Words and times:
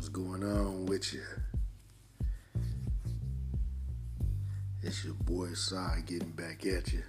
What's 0.00 0.08
going 0.08 0.42
on 0.42 0.86
with 0.86 1.12
you? 1.12 1.20
It's 4.82 5.04
your 5.04 5.12
boy 5.12 5.52
Sai 5.52 6.02
getting 6.06 6.30
back 6.30 6.64
at 6.64 6.90
you. 6.90 7.02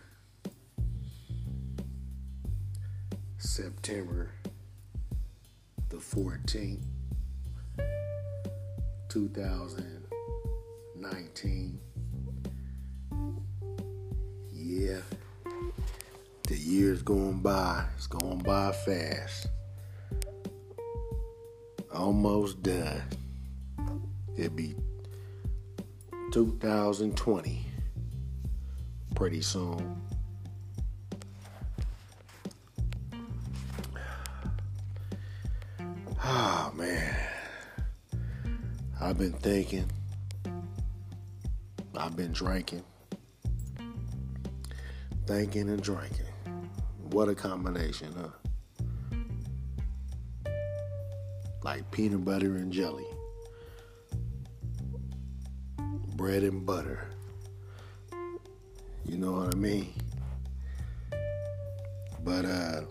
September 3.38 4.32
the 5.88 5.96
14th, 5.96 6.84
2019. 9.08 11.80
Yeah, 14.52 14.98
the 16.46 16.58
year's 16.58 17.04
going 17.04 17.40
by. 17.40 17.86
It's 17.96 18.08
going 18.08 18.40
by 18.40 18.74
fast. 18.74 19.48
Almost 22.02 22.64
done. 22.64 23.04
It'll 24.36 24.50
be 24.56 24.74
2020 26.32 27.66
pretty 29.14 29.42
soon. 29.44 30.02
Oh 36.24 36.72
man. 36.76 37.16
I've 39.00 39.20
been 39.20 39.34
thinking. 39.34 39.86
I've 41.96 42.16
been 42.16 42.32
drinking. 42.32 42.84
Thinking 45.28 45.70
and 45.70 45.84
drinking. 45.84 46.26
What 47.12 47.30
a 47.30 47.36
combination, 47.36 48.12
huh? 48.18 48.41
Like 51.64 51.90
peanut 51.92 52.26
butter 52.26 52.56
and 52.56 52.72
jelly. 52.72 53.06
Bread 56.16 56.44
and 56.44 56.66
butter. 56.66 57.08
You 59.06 59.18
know 59.18 59.32
what 59.32 59.54
I 59.54 59.58
mean? 59.58 59.94
But 62.24 62.46
uh 62.46 62.82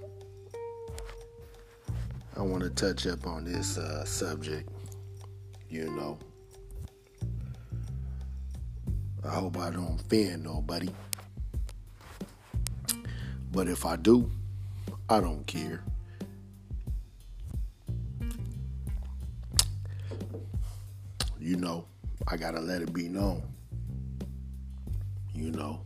I 2.36 2.42
want 2.42 2.62
to 2.62 2.70
touch 2.70 3.06
up 3.06 3.26
on 3.26 3.44
this 3.44 3.76
uh, 3.76 4.02
subject, 4.06 4.66
you 5.68 5.90
know. 5.90 6.18
I 9.22 9.28
hope 9.28 9.58
I 9.58 9.68
don't 9.68 10.00
offend 10.00 10.44
nobody. 10.44 10.88
But 13.52 13.68
if 13.68 13.84
I 13.84 13.96
do, 13.96 14.30
I 15.10 15.20
don't 15.20 15.46
care. 15.46 15.84
You 21.50 21.56
know, 21.56 21.84
I 22.28 22.36
gotta 22.36 22.60
let 22.60 22.80
it 22.80 22.92
be 22.92 23.08
known. 23.08 23.42
You 25.34 25.50
know. 25.50 25.80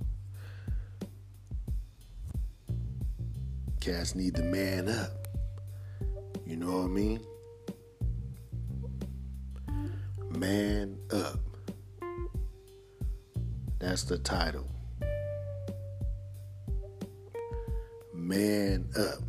Cats 3.81 4.15
need 4.15 4.35
to 4.35 4.43
man 4.43 4.91
up. 4.91 5.27
You 6.45 6.59
know 6.59 6.81
what 6.81 6.85
I 6.85 6.89
mean? 6.89 7.21
Man 10.29 10.99
up. 11.11 11.41
That's 13.79 14.03
the 14.05 14.19
title. 14.19 14.69
Man 18.13 18.87
up. 18.99 19.23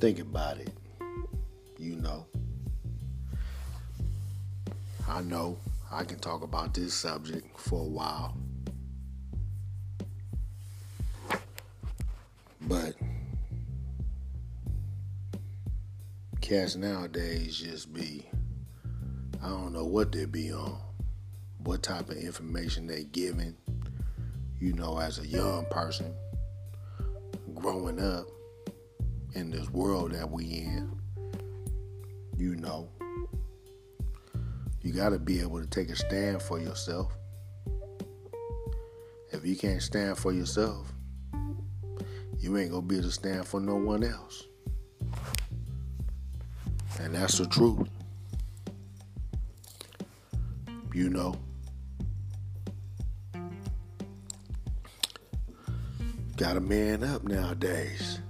Think 0.00 0.18
about 0.18 0.58
it. 0.58 0.68
I 5.16 5.22
know 5.22 5.56
I 5.90 6.04
can 6.04 6.18
talk 6.18 6.42
about 6.42 6.74
this 6.74 6.92
subject 6.92 7.58
for 7.58 7.80
a 7.80 7.88
while. 7.88 8.36
But 12.60 12.96
cats 16.42 16.76
nowadays 16.76 17.56
just 17.56 17.94
be, 17.94 18.26
I 19.42 19.48
don't 19.48 19.72
know 19.72 19.86
what 19.86 20.12
they 20.12 20.26
be 20.26 20.52
on, 20.52 20.78
what 21.64 21.82
type 21.82 22.10
of 22.10 22.18
information 22.18 22.86
they 22.86 23.04
giving, 23.04 23.56
you 24.60 24.74
know, 24.74 24.98
as 24.98 25.18
a 25.18 25.26
young 25.26 25.64
person 25.70 26.12
growing 27.54 27.98
up 27.98 28.26
in 29.32 29.50
this 29.50 29.70
world 29.70 30.12
that 30.12 30.30
we 30.30 30.44
in, 30.44 31.00
you 32.36 32.54
know, 32.56 32.90
you 34.86 34.92
got 34.92 35.08
to 35.08 35.18
be 35.18 35.40
able 35.40 35.60
to 35.60 35.66
take 35.66 35.90
a 35.90 35.96
stand 35.96 36.40
for 36.40 36.60
yourself. 36.60 37.12
If 39.32 39.44
you 39.44 39.56
can't 39.56 39.82
stand 39.82 40.16
for 40.16 40.32
yourself, 40.32 40.92
you 42.38 42.56
ain't 42.56 42.70
gonna 42.70 42.82
be 42.82 42.94
able 42.94 43.08
to 43.08 43.12
stand 43.12 43.48
for 43.48 43.58
no 43.58 43.74
one 43.74 44.04
else. 44.04 44.44
And 47.00 47.16
that's 47.16 47.38
the 47.38 47.46
truth. 47.46 47.88
You 50.94 51.10
know. 51.10 51.34
Got 56.36 56.58
a 56.58 56.60
man 56.60 57.02
up 57.02 57.24
nowadays. 57.24 58.20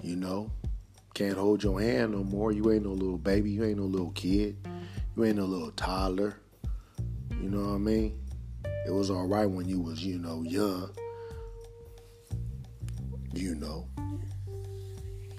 You 0.00 0.14
know. 0.14 0.52
Can't 1.14 1.36
hold 1.36 1.64
your 1.64 1.80
hand 1.80 2.12
no 2.12 2.22
more. 2.22 2.52
You 2.52 2.70
ain't 2.70 2.84
no 2.84 2.92
little 2.92 3.18
baby. 3.18 3.50
You 3.50 3.64
ain't 3.64 3.78
no 3.78 3.84
little 3.86 4.12
kid. 4.12 4.56
You 5.16 5.24
ain't 5.24 5.38
a 5.38 5.44
little 5.44 5.72
toddler. 5.72 6.36
You 7.30 7.50
know 7.50 7.68
what 7.68 7.74
I 7.74 7.78
mean? 7.78 8.18
It 8.86 8.92
was 8.92 9.10
all 9.10 9.26
right 9.26 9.46
when 9.46 9.68
you 9.68 9.80
was, 9.80 10.04
you 10.04 10.18
know, 10.18 10.42
young. 10.42 10.90
You 13.32 13.54
know. 13.56 13.88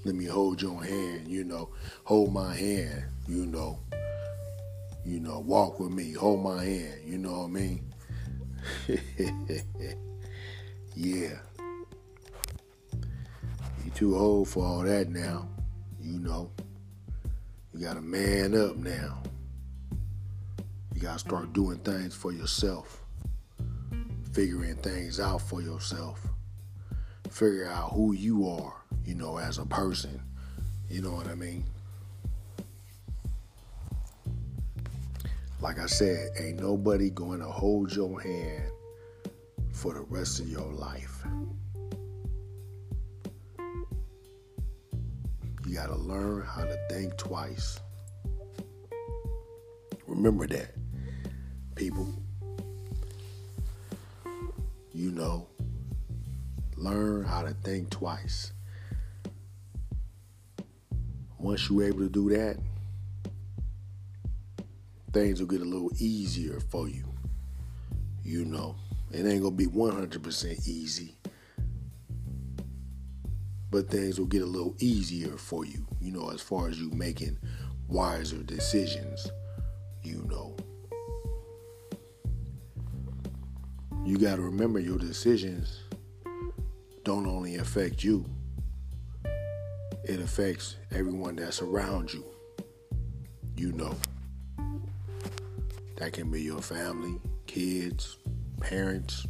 Let 0.04 0.16
me 0.16 0.26
hold 0.26 0.62
your 0.62 0.84
hand, 0.84 1.28
you 1.28 1.44
know. 1.44 1.70
Hold 2.06 2.34
my 2.34 2.54
hand, 2.56 3.04
you 3.28 3.46
know. 3.46 3.80
You 5.06 5.20
know, 5.20 5.40
walk 5.40 5.80
with 5.80 5.92
me, 5.92 6.12
hold 6.14 6.44
my 6.44 6.64
hand, 6.64 7.02
you 7.06 7.18
know 7.18 7.42
what 7.42 7.46
I 7.46 7.48
mean? 7.48 7.94
yeah. 10.96 11.38
You 13.84 13.92
too 13.96 14.16
old 14.16 14.50
for 14.50 14.66
all 14.66 14.82
that 14.82 15.10
now, 15.10 15.48
you 16.00 16.20
know. 16.20 16.52
You 17.74 17.80
gotta 17.80 18.02
man 18.02 18.56
up 18.56 18.76
now. 18.78 19.22
You 21.02 21.08
gotta 21.08 21.18
start 21.18 21.52
doing 21.52 21.80
things 21.80 22.14
for 22.14 22.32
yourself, 22.32 23.02
figuring 24.34 24.76
things 24.76 25.20
out 25.20 25.42
for 25.42 25.60
yourself, 25.60 26.22
figure 27.28 27.66
out 27.66 27.94
who 27.94 28.14
you 28.14 28.48
are, 28.48 28.76
you 29.04 29.16
know, 29.16 29.40
as 29.40 29.58
a 29.58 29.66
person. 29.66 30.22
You 30.92 31.02
know 31.02 31.10
what 31.10 31.26
I 31.26 31.34
mean? 31.34 31.64
Like 35.60 35.80
I 35.80 35.88
said, 35.88 36.34
ain't 36.40 36.60
nobody 36.60 37.10
going 37.10 37.40
to 37.40 37.50
hold 37.50 37.96
your 37.96 38.22
hand 38.22 38.70
for 39.72 39.96
the 39.96 40.02
rest 40.02 40.40
of 40.40 40.50
your 40.50 40.72
life. 40.72 41.24
You 45.66 45.74
got 45.74 45.88
to 45.88 45.96
learn 45.96 46.44
how 46.44 46.66
to 46.66 46.78
think 46.92 47.18
twice. 47.18 47.80
Remember 50.06 50.46
that, 50.46 50.76
people. 51.82 52.08
You 54.94 55.10
know, 55.10 55.48
learn 56.78 57.24
how 57.24 57.42
to 57.42 57.56
think 57.64 57.90
twice. 57.90 58.54
Once 61.40 61.68
you're 61.68 61.88
able 61.88 62.02
to 62.02 62.10
do 62.10 62.30
that, 62.30 62.58
things 65.12 65.40
will 65.40 65.48
get 65.48 65.62
a 65.62 65.66
little 65.66 65.90
easier 65.98 66.60
for 66.60 66.88
you. 66.88 67.06
You 68.24 68.46
know, 68.46 68.76
it 69.10 69.26
ain't 69.26 69.42
gonna 69.42 69.56
be 69.56 69.66
100% 69.66 70.68
easy, 70.68 71.16
but 73.72 73.90
things 73.90 74.20
will 74.20 74.28
get 74.28 74.44
a 74.44 74.46
little 74.46 74.76
easier 74.78 75.36
for 75.36 75.66
you, 75.66 75.88
you 76.00 76.12
know, 76.12 76.30
as 76.30 76.42
far 76.42 76.68
as 76.68 76.80
you 76.80 76.92
making 76.92 77.40
wiser 77.88 78.44
decisions, 78.44 79.32
You 84.12 84.18
got 84.18 84.36
to 84.36 84.42
remember 84.42 84.78
your 84.78 84.98
decisions 84.98 85.84
don't 87.06 87.26
only 87.26 87.56
affect 87.56 88.04
you, 88.04 88.26
it 90.04 90.20
affects 90.20 90.76
everyone 90.92 91.38
that's 91.38 91.62
around 91.62 92.14
you. 92.14 92.26
You 93.56 93.72
know. 93.72 93.96
That 95.96 96.12
can 96.12 96.30
be 96.30 96.42
your 96.42 96.60
family, 96.60 97.22
kids, 97.48 98.18
parents, 98.60 99.26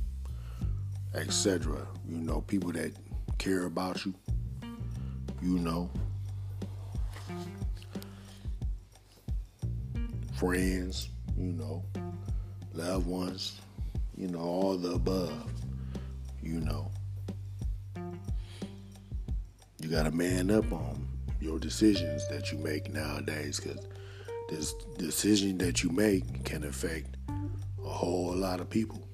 etc. 1.13 1.87
You 2.09 2.17
know, 2.17 2.41
people 2.41 2.71
that 2.71 2.91
care 3.37 3.65
about 3.65 4.03
you. 4.03 4.15
You 5.43 5.59
know. 5.59 5.91
friends, 10.37 11.09
you 11.37 11.53
know, 11.53 11.85
loved 12.73 13.05
ones, 13.05 13.60
you 14.21 14.27
know, 14.27 14.39
all 14.39 14.77
the 14.77 14.91
above, 14.91 15.51
you 16.43 16.59
know. 16.59 16.91
You 19.79 19.89
got 19.89 20.03
to 20.03 20.11
man 20.11 20.51
up 20.51 20.71
on 20.71 21.07
your 21.39 21.57
decisions 21.57 22.27
that 22.27 22.51
you 22.51 22.59
make 22.59 22.93
nowadays 22.93 23.59
because 23.59 23.83
this 24.47 24.75
decision 24.99 25.57
that 25.57 25.81
you 25.81 25.89
make 25.89 26.45
can 26.45 26.63
affect 26.65 27.17
a 27.83 27.89
whole 27.89 28.35
lot 28.35 28.59
of 28.59 28.69
people. 28.69 29.07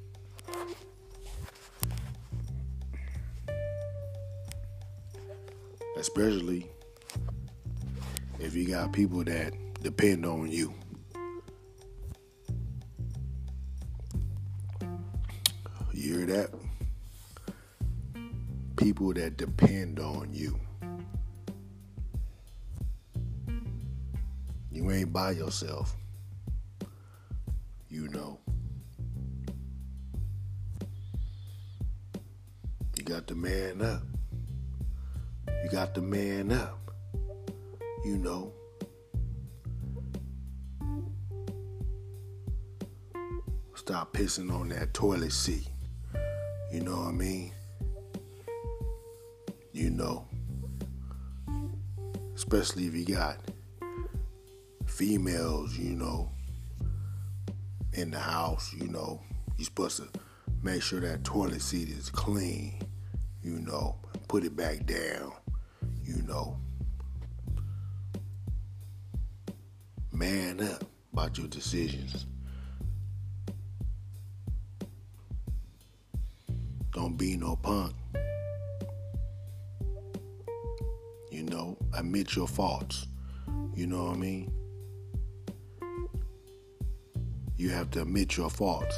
Especially 5.95 6.69
if 8.41 8.53
you 8.53 8.67
got 8.67 8.91
people 8.91 9.23
that 9.23 9.53
depend 9.81 10.25
on 10.25 10.51
you. 10.51 10.73
You 15.97 16.19
hear 16.19 16.25
that? 16.27 16.51
People 18.75 19.13
that 19.13 19.35
depend 19.35 19.99
on 19.99 20.29
you. 20.31 20.59
You 24.71 24.91
ain't 24.91 25.11
by 25.11 25.31
yourself. 25.31 25.95
You 27.89 28.09
know. 28.09 28.37
You 32.95 33.03
got 33.03 33.25
the 33.25 33.33
man 33.33 33.81
up. 33.81 34.03
You 35.63 35.69
got 35.71 35.95
the 35.95 36.01
man 36.03 36.51
up. 36.51 36.91
You 38.05 38.19
know. 38.19 38.53
Stop 43.73 44.13
pissing 44.13 44.53
on 44.53 44.69
that 44.69 44.93
toilet 44.93 45.31
seat. 45.31 45.67
You 46.77 46.83
know 46.83 46.97
what 46.97 47.07
I 47.07 47.11
mean? 47.11 47.51
You 49.73 49.89
know. 49.89 50.27
Especially 52.35 52.85
if 52.85 52.93
you 52.93 53.03
got 53.03 53.39
females, 54.85 55.75
you 55.75 55.95
know, 55.95 56.29
in 57.93 58.11
the 58.11 58.19
house, 58.19 58.75
you 58.75 58.89
know, 58.89 59.19
you're 59.57 59.65
supposed 59.65 59.97
to 59.97 60.19
make 60.61 60.83
sure 60.83 60.99
that 60.99 61.23
toilet 61.23 61.63
seat 61.63 61.89
is 61.89 62.11
clean, 62.11 62.79
you 63.41 63.59
know, 63.59 63.95
put 64.27 64.43
it 64.43 64.55
back 64.55 64.85
down, 64.85 65.33
you 66.03 66.21
know. 66.27 66.59
Man 70.11 70.61
up 70.61 70.83
about 71.11 71.39
your 71.39 71.47
decisions. 71.47 72.27
Be 77.17 77.35
no 77.35 77.55
punk. 77.55 77.93
You 81.31 81.43
know, 81.43 81.75
admit 81.95 82.35
your 82.35 82.47
faults. 82.47 83.07
You 83.75 83.87
know 83.87 84.05
what 84.05 84.17
I 84.17 84.19
mean? 84.19 84.51
You 87.55 87.69
have 87.69 87.89
to 87.91 88.03
admit 88.03 88.37
your 88.37 88.51
faults. 88.51 88.95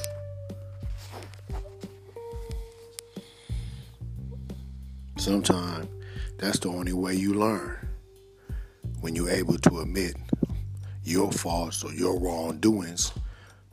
Sometimes 5.18 5.88
that's 6.38 6.60
the 6.60 6.68
only 6.68 6.92
way 6.94 7.16
you 7.16 7.34
learn. 7.36 7.78
When 9.00 9.16
you're 9.16 9.30
able 9.30 9.58
to 9.60 9.80
admit 9.80 10.18
your 11.06 11.32
faults 11.32 11.86
or 11.86 11.94
your 11.94 12.20
wrongdoings 12.20 13.14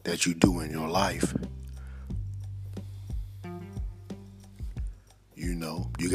that 0.04 0.24
you 0.24 0.34
do 0.34 0.60
in 0.60 0.70
your 0.70 0.88
life. 0.88 1.34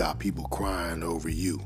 Got 0.01 0.17
people 0.17 0.45
crying 0.45 1.03
over 1.03 1.29
you. 1.29 1.61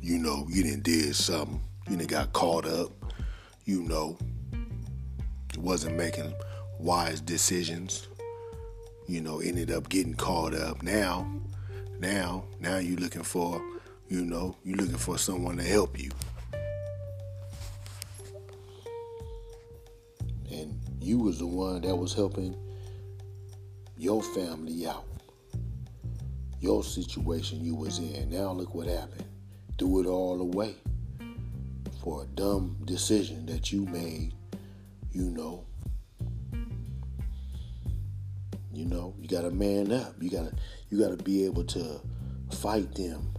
You 0.00 0.16
know, 0.16 0.46
you 0.48 0.62
didn't 0.62 0.84
did 0.84 1.14
something 1.14 1.60
you 1.90 1.98
know, 1.98 2.06
got 2.06 2.32
caught 2.32 2.64
up, 2.64 2.90
you 3.66 3.82
know, 3.82 4.16
wasn't 5.58 5.94
making 5.94 6.32
wise 6.78 7.20
decisions, 7.20 8.08
you 9.08 9.20
know, 9.20 9.40
ended 9.40 9.70
up 9.70 9.90
getting 9.90 10.14
caught 10.14 10.54
up. 10.54 10.82
Now, 10.82 11.30
now, 11.98 12.44
now 12.60 12.78
you 12.78 12.96
looking 12.96 13.24
for, 13.24 13.60
you 14.08 14.24
know, 14.24 14.56
you 14.64 14.74
looking 14.74 14.96
for 14.96 15.18
someone 15.18 15.58
to 15.58 15.64
help 15.64 16.00
you. 16.00 16.10
And 20.50 20.80
you 20.98 21.18
was 21.18 21.40
the 21.40 21.46
one 21.46 21.82
that 21.82 21.94
was 21.94 22.14
helping 22.14 22.56
your 23.96 24.22
family 24.22 24.86
out. 24.86 25.06
Your 26.60 26.84
situation 26.84 27.64
you 27.64 27.74
was 27.74 27.98
in. 27.98 28.30
Now 28.30 28.52
look 28.52 28.74
what 28.74 28.86
happened. 28.86 29.24
Threw 29.78 30.00
it 30.00 30.06
all 30.06 30.40
away 30.40 30.76
for 32.02 32.22
a 32.22 32.26
dumb 32.26 32.76
decision 32.84 33.46
that 33.46 33.72
you 33.72 33.84
made, 33.86 34.32
you 35.12 35.30
know. 35.30 35.64
You 38.72 38.86
know, 38.86 39.14
you 39.20 39.28
gotta 39.28 39.50
man 39.50 39.92
up. 39.92 40.14
You 40.20 40.30
gotta 40.30 40.52
you 40.90 40.98
gotta 40.98 41.22
be 41.22 41.44
able 41.44 41.64
to 41.64 42.00
fight 42.50 42.94
them, 42.94 43.34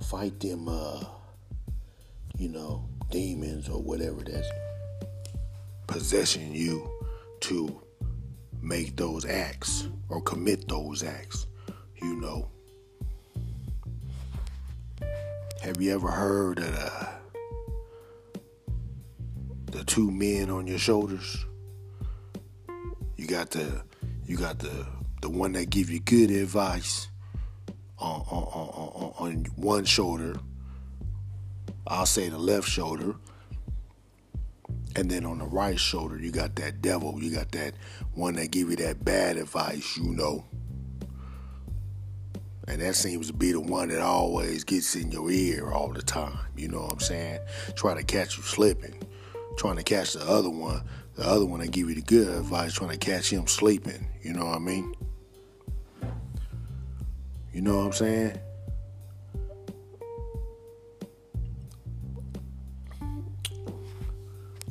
fight 0.00 0.38
them 0.40 0.68
uh, 0.68 1.02
you 2.38 2.48
know, 2.48 2.88
demons 3.10 3.68
or 3.68 3.80
whatever 3.82 4.22
that's 4.22 4.48
possessing 5.86 6.54
you 6.54 6.90
to 7.40 7.83
make 8.64 8.96
those 8.96 9.24
acts 9.24 9.88
or 10.08 10.20
commit 10.22 10.66
those 10.68 11.02
acts, 11.02 11.46
you 12.02 12.16
know. 12.16 12.48
Have 15.62 15.80
you 15.80 15.94
ever 15.94 16.10
heard 16.10 16.58
of 16.58 16.72
the 16.72 17.08
the 19.74 19.82
two 19.84 20.08
men 20.08 20.50
on 20.50 20.68
your 20.68 20.78
shoulders. 20.78 21.44
You 23.16 23.26
got 23.26 23.50
the 23.50 23.82
you 24.24 24.36
got 24.36 24.60
the 24.60 24.86
the 25.20 25.28
one 25.28 25.52
that 25.52 25.68
give 25.68 25.90
you 25.90 25.98
good 25.98 26.30
advice 26.30 27.08
on 27.98 28.20
on, 28.30 28.44
on, 28.44 29.14
on 29.18 29.44
one 29.56 29.84
shoulder. 29.84 30.36
I'll 31.88 32.06
say 32.06 32.28
the 32.28 32.38
left 32.38 32.68
shoulder. 32.68 33.16
And 34.96 35.10
then 35.10 35.26
on 35.26 35.38
the 35.38 35.44
right 35.44 35.78
shoulder, 35.78 36.18
you 36.18 36.30
got 36.30 36.54
that 36.56 36.80
devil. 36.80 37.20
You 37.20 37.34
got 37.34 37.50
that 37.52 37.74
one 38.14 38.34
that 38.34 38.50
give 38.50 38.70
you 38.70 38.76
that 38.76 39.04
bad 39.04 39.36
advice, 39.36 39.96
you 39.96 40.12
know. 40.12 40.44
And 42.68 42.80
that 42.80 42.94
seems 42.94 43.26
to 43.26 43.32
be 43.32 43.52
the 43.52 43.60
one 43.60 43.88
that 43.88 44.00
always 44.00 44.64
gets 44.64 44.96
in 44.96 45.10
your 45.10 45.30
ear 45.30 45.70
all 45.70 45.92
the 45.92 46.02
time. 46.02 46.38
You 46.56 46.68
know 46.68 46.82
what 46.82 46.92
I'm 46.92 47.00
saying? 47.00 47.40
Trying 47.74 47.96
to 47.96 48.04
catch 48.04 48.36
you 48.36 48.42
slipping 48.42 49.02
trying 49.56 49.76
to 49.76 49.82
catch 49.82 50.14
the 50.14 50.28
other 50.28 50.50
one. 50.50 50.82
The 51.16 51.24
other 51.24 51.46
one 51.46 51.60
that 51.60 51.70
give 51.70 51.88
you 51.88 51.94
the 51.94 52.02
good 52.02 52.28
advice, 52.28 52.74
trying 52.74 52.90
to 52.90 52.96
catch 52.96 53.30
him 53.30 53.46
sleeping. 53.46 54.08
You 54.22 54.32
know 54.32 54.46
what 54.46 54.56
I 54.56 54.58
mean? 54.58 54.94
You 57.52 57.60
know 57.60 57.78
what 57.78 57.86
I'm 57.86 57.92
saying? 57.92 58.38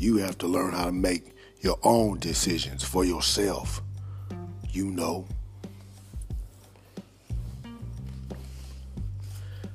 You 0.03 0.17
have 0.17 0.37
to 0.39 0.47
learn 0.47 0.73
how 0.73 0.85
to 0.85 0.91
make 0.91 1.35
your 1.61 1.79
own 1.81 2.19
decisions 2.19 2.83
for 2.83 3.05
yourself. 3.05 3.81
You 4.69 4.87
know. 4.87 5.25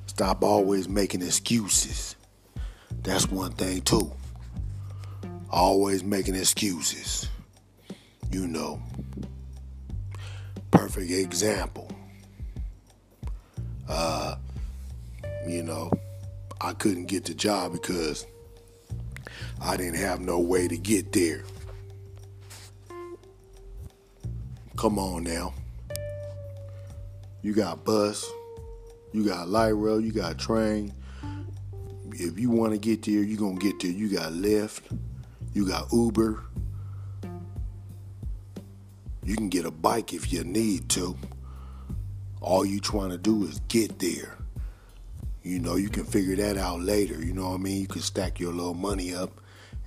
Stop 0.05 0.43
always 0.43 0.87
making 0.87 1.23
excuses. 1.23 2.15
That's 3.01 3.29
one 3.29 3.53
thing, 3.53 3.81
too 3.81 4.11
always 5.49 6.03
making 6.03 6.35
excuses. 6.35 7.27
You 8.31 8.47
know, 8.47 8.81
perfect 10.71 11.09
example. 11.11 11.91
Uh, 13.87 14.35
you 15.47 15.63
know, 15.63 15.91
I 16.61 16.73
couldn't 16.73 17.05
get 17.05 17.25
the 17.25 17.33
job 17.33 17.71
because 17.71 18.27
I 19.61 19.77
didn't 19.77 19.97
have 19.97 20.21
no 20.21 20.39
way 20.39 20.67
to 20.67 20.77
get 20.77 21.11
there. 21.11 21.43
Come 24.77 24.97
on 24.97 25.23
now. 25.23 25.53
You 27.41 27.53
got 27.53 27.83
bus, 27.83 28.29
you 29.11 29.25
got 29.25 29.49
light 29.49 29.69
rail, 29.69 29.99
you 29.99 30.11
got 30.11 30.37
train. 30.37 30.93
If 32.11 32.39
you 32.39 32.49
want 32.49 32.73
to 32.73 32.79
get 32.79 33.03
there, 33.03 33.23
you're 33.23 33.37
going 33.37 33.57
to 33.57 33.65
get 33.65 33.79
there. 33.79 33.91
You 33.91 34.09
got 34.09 34.33
Lyft. 34.33 34.81
You 35.53 35.67
got 35.67 35.91
Uber. 35.91 36.43
You 39.23 39.35
can 39.35 39.49
get 39.49 39.65
a 39.65 39.71
bike 39.71 40.13
if 40.13 40.31
you 40.33 40.43
need 40.43 40.89
to. 40.89 41.17
All 42.41 42.65
you 42.65 42.79
trying 42.79 43.09
to 43.09 43.17
do 43.17 43.43
is 43.45 43.59
get 43.67 43.99
there. 43.99 44.37
You 45.43 45.59
know, 45.59 45.75
you 45.75 45.89
can 45.89 46.03
figure 46.03 46.35
that 46.37 46.57
out 46.57 46.81
later. 46.81 47.23
You 47.23 47.33
know 47.33 47.49
what 47.49 47.55
I 47.55 47.63
mean? 47.63 47.81
You 47.81 47.87
can 47.87 48.01
stack 48.01 48.39
your 48.39 48.53
little 48.53 48.73
money 48.73 49.13
up 49.13 49.39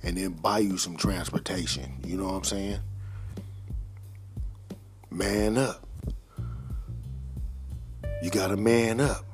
and 0.03 0.17
then 0.17 0.31
buy 0.31 0.59
you 0.59 0.77
some 0.77 0.97
transportation. 0.97 1.97
You 2.05 2.17
know 2.17 2.25
what 2.25 2.33
I'm 2.33 2.43
saying? 2.43 2.79
Man 5.09 5.57
up. 5.57 5.87
You 8.21 8.29
got 8.29 8.47
to 8.47 8.57
man 8.57 8.99
up. 8.99 9.25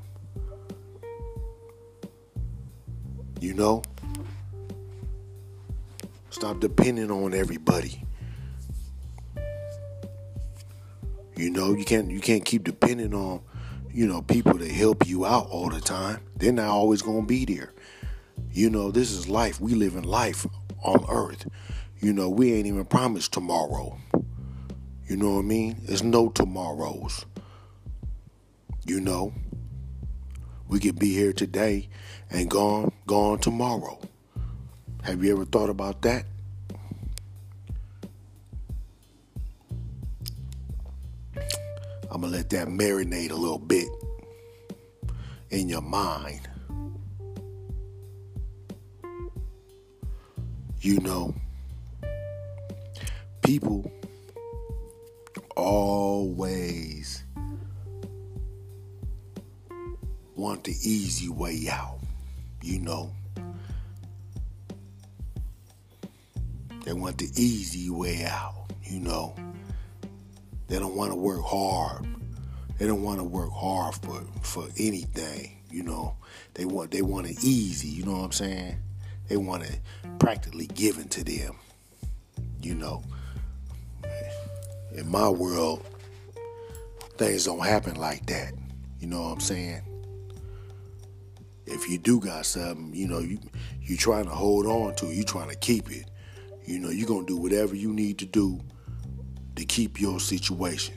You 3.40 3.54
know? 3.54 3.82
Stop 6.30 6.60
depending 6.60 7.10
on 7.12 7.34
everybody. 7.34 8.04
You 11.36 11.50
know, 11.50 11.74
you 11.74 11.86
can't 11.86 12.12
you 12.12 12.20
can't 12.20 12.44
keep 12.44 12.66
depending 12.66 13.14
on, 13.14 13.42
you 13.92 14.06
know, 14.08 14.22
people 14.22 14.60
to 14.60 14.68
help 14.68 15.08
you 15.08 15.26
out 15.26 15.48
all 15.50 15.70
the 15.70 15.80
time. 15.80 16.20
They're 16.36 16.52
not 16.52 16.68
always 16.68 17.02
gonna 17.02 17.26
be 17.26 17.46
there. 17.46 17.72
You 18.52 18.70
know, 18.70 18.92
this 18.92 19.12
is 19.12 19.30
life. 19.30 19.62
We 19.62 19.74
live 19.74 19.96
in 19.96 20.04
life 20.04 20.46
on 20.84 21.06
earth. 21.10 21.48
You 22.00 22.14
know, 22.14 22.30
we 22.30 22.54
ain't 22.54 22.68
even 22.68 22.86
promised 22.86 23.34
tomorrow. 23.34 23.98
You 25.08 25.18
know 25.18 25.36
what 25.36 25.40
I 25.40 25.44
mean? 25.44 25.78
There's 25.84 26.04
no 26.04 26.30
tomorrows. 26.30 27.26
You 28.86 29.02
know, 29.02 29.34
we 30.68 30.80
could 30.80 31.00
be 31.00 31.14
here 31.14 31.34
today 31.34 31.90
and 32.30 32.50
gone 32.50 32.92
gone 33.08 33.40
tomorrow. 33.40 34.00
Have 35.04 35.24
you 35.24 35.32
ever 35.32 35.46
thought 35.46 35.70
about 35.70 36.02
that? 36.04 36.26
I'm 42.12 42.22
gonna 42.22 42.28
let 42.28 42.50
that 42.50 42.68
marinate 42.68 43.32
a 43.32 43.36
little 43.36 43.60
bit 43.60 43.88
in 45.52 45.70
your 45.70 45.82
mind. 45.82 46.49
You 50.82 50.98
know, 51.02 51.36
people 53.44 53.92
always 55.58 57.22
want 60.38 60.64
the 60.64 60.72
easy 60.72 61.28
way 61.28 61.68
out, 61.70 62.00
you 62.64 62.80
know. 62.80 63.14
They 66.86 66.94
want 66.94 67.18
the 67.18 67.30
easy 67.36 67.90
way 67.90 68.24
out, 68.24 68.68
you 68.82 69.02
know. 69.02 69.36
They 70.68 70.80
don't 70.80 70.96
want 70.96 71.12
to 71.12 71.18
work 71.18 71.44
hard. 71.44 72.08
They 72.78 72.88
don't 72.88 73.04
want 73.04 73.20
to 73.20 73.26
work 73.26 73.52
hard 73.52 73.96
for 73.96 74.24
for 74.44 74.70
anything. 74.78 75.58
You 75.70 75.84
know, 75.84 76.16
they 76.54 76.64
want 76.64 76.92
they 76.92 77.02
want 77.02 77.28
it 77.28 77.44
easy. 77.44 77.90
You 77.90 78.06
know 78.06 78.14
what 78.14 78.24
I'm 78.24 78.32
saying? 78.32 78.78
They 79.30 79.38
want 79.38 79.64
it 79.64 79.80
practically 80.18 80.68
given 80.68 81.08
to 81.10 81.24
them. 81.24 81.56
You 82.62 82.76
know, 82.76 83.04
in 84.92 85.10
my 85.10 85.30
world, 85.30 85.86
things 87.18 87.46
don't 87.46 87.66
happen 87.66 87.96
like 87.96 88.26
that. 88.26 88.54
You 89.00 89.08
know 89.08 89.22
what 89.22 89.34
I'm 89.34 89.40
saying? 89.40 89.82
If 91.66 91.88
you 91.88 92.00
do 92.00 92.20
got 92.20 92.46
something, 92.46 92.94
you 92.94 93.08
know, 93.08 93.20
you 93.20 93.40
you 93.82 93.96
trying 93.96 94.26
to 94.26 94.32
hold 94.32 94.66
on 94.66 94.96
to, 94.96 95.06
you 95.06 95.24
trying 95.24 95.50
to 95.50 95.56
keep 95.56 95.92
it. 95.92 96.10
You 96.66 96.80
know, 96.80 96.90
you're 96.90 97.08
gonna 97.08 97.26
do 97.26 97.38
whatever 97.38 97.76
you 97.76 97.94
need 97.94 98.18
to 98.20 98.26
do 98.26 98.60
to 99.56 99.66
keep 99.66 100.02
your 100.02 100.20
situation. 100.20 100.96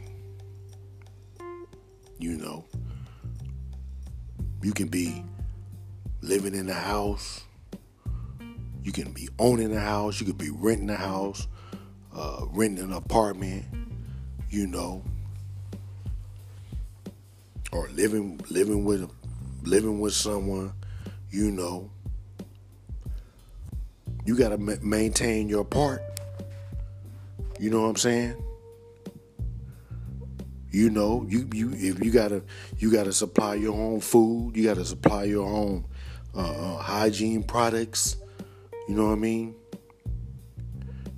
You 2.19 2.37
know, 2.39 2.65
you 4.63 4.73
can 4.73 4.89
be 4.89 5.25
living 6.23 6.55
in 6.55 6.69
a 6.69 6.75
house, 6.75 7.43
you 8.83 8.93
can 8.93 9.13
be 9.13 9.29
owning 9.39 9.75
a 9.75 9.81
house, 9.81 10.21
you 10.21 10.27
could 10.27 10.39
be 10.39 10.51
renting 10.51 10.91
a 10.91 10.97
house, 10.97 11.47
uh, 12.15 12.45
renting 12.51 12.85
an 12.85 12.93
apartment, 12.93 13.65
you 14.51 14.67
know, 14.67 15.03
or 17.73 17.89
living 17.91 18.41
living 18.51 18.85
with 18.85 19.11
living 19.63 20.01
with 20.01 20.15
someone, 20.15 20.73
you 21.31 21.51
know. 21.51 21.91
You 24.25 24.37
got 24.37 24.51
to 24.51 24.59
ma- 24.59 24.77
maintain 24.83 25.49
your 25.49 25.65
part. 25.65 26.03
You 27.59 27.71
know 27.71 27.83
what 27.83 27.89
I'm 27.89 27.97
saying? 27.97 28.37
You 30.71 30.91
know, 30.91 31.27
you 31.29 31.49
you 31.53 31.71
if 31.73 32.03
you 32.05 32.11
gotta 32.11 32.43
you 32.79 32.91
gotta 32.91 33.13
supply 33.13 33.55
your 33.55 33.75
own 33.75 34.01
food, 34.01 34.57
you 34.57 34.65
gotta 34.65 34.85
supply 34.85 35.25
your 35.25 35.47
own 35.47 35.85
uh, 36.35 36.39
uh, 36.39 36.77
hygiene 36.79 37.43
products. 37.43 38.17
You 38.89 38.97
know 38.97 39.07
what 39.07 39.13
I 39.13 39.17
mean? 39.17 39.55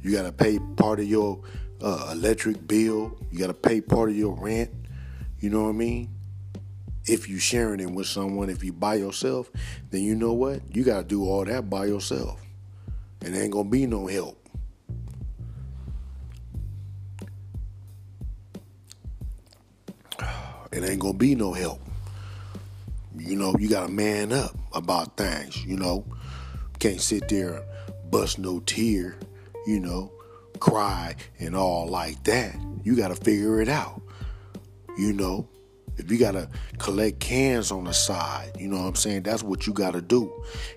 You 0.03 0.13
gotta 0.13 0.33
pay 0.33 0.59
part 0.77 1.01
of 1.01 1.07
your 1.07 1.41
uh, 1.81 2.11
electric 2.13 2.67
bill. 2.69 3.17
You 3.31 3.39
gotta 3.39 3.55
pay 3.55 3.81
part 3.81 4.11
of 4.11 4.17
your 4.17 4.35
rent. 4.35 4.71
You 5.41 5.51
know 5.51 5.63
what 5.65 5.71
I 5.71 5.73
mean? 5.73 6.11
If 7.07 7.29
you 7.29 7.39
sharing 7.39 7.81
it 7.81 7.91
with 7.91 8.07
someone, 8.07 8.51
if 8.51 8.63
you 8.63 8.73
by 8.73 8.97
yourself, 8.97 9.51
then 9.91 10.03
you 10.03 10.15
know 10.15 10.33
what? 10.33 10.61
You 10.75 10.85
gotta 10.85 11.05
do 11.05 11.25
all 11.25 11.45
that 11.45 11.71
by 11.71 11.87
yourself, 11.87 12.41
and 13.23 13.35
ain't 13.35 13.53
gonna 13.53 13.69
be 13.69 13.87
no 13.87 14.07
help. 14.07 14.39
it 20.73 20.85
ain't 20.85 21.01
gonna 21.01 21.15
be 21.15 21.35
no 21.35 21.53
help. 21.53 21.81
You 23.17 23.37
know, 23.37 23.55
you 23.59 23.69
gotta 23.69 23.91
man 23.91 24.33
up 24.33 24.55
about 24.73 25.17
things, 25.17 25.65
you 25.65 25.77
know. 25.77 26.05
Can't 26.85 27.01
sit 27.01 27.29
there 27.31 27.55
and 27.55 27.65
bust 28.11 28.39
no 28.39 28.61
tear, 28.61 29.17
you 29.67 29.81
know, 29.81 30.13
cry 30.61 31.17
and 31.39 31.57
all 31.57 31.89
like 31.89 32.23
that. 32.25 32.55
You 32.83 32.95
gotta 32.95 33.15
figure 33.15 33.63
it 33.63 33.71
out. 33.71 34.03
You 34.99 35.15
know, 35.15 35.49
if 35.97 36.11
you 36.11 36.19
gotta 36.19 36.51
collect 36.77 37.21
cans 37.21 37.73
on 37.73 37.85
the 37.85 37.95
side, 37.95 38.51
you 38.59 38.69
know 38.69 38.83
what 38.83 38.89
I'm 38.89 38.95
saying? 38.97 39.23
That's 39.23 39.43
what 39.43 39.67
you 39.67 39.73
gotta 39.73 40.03
do. 40.03 40.31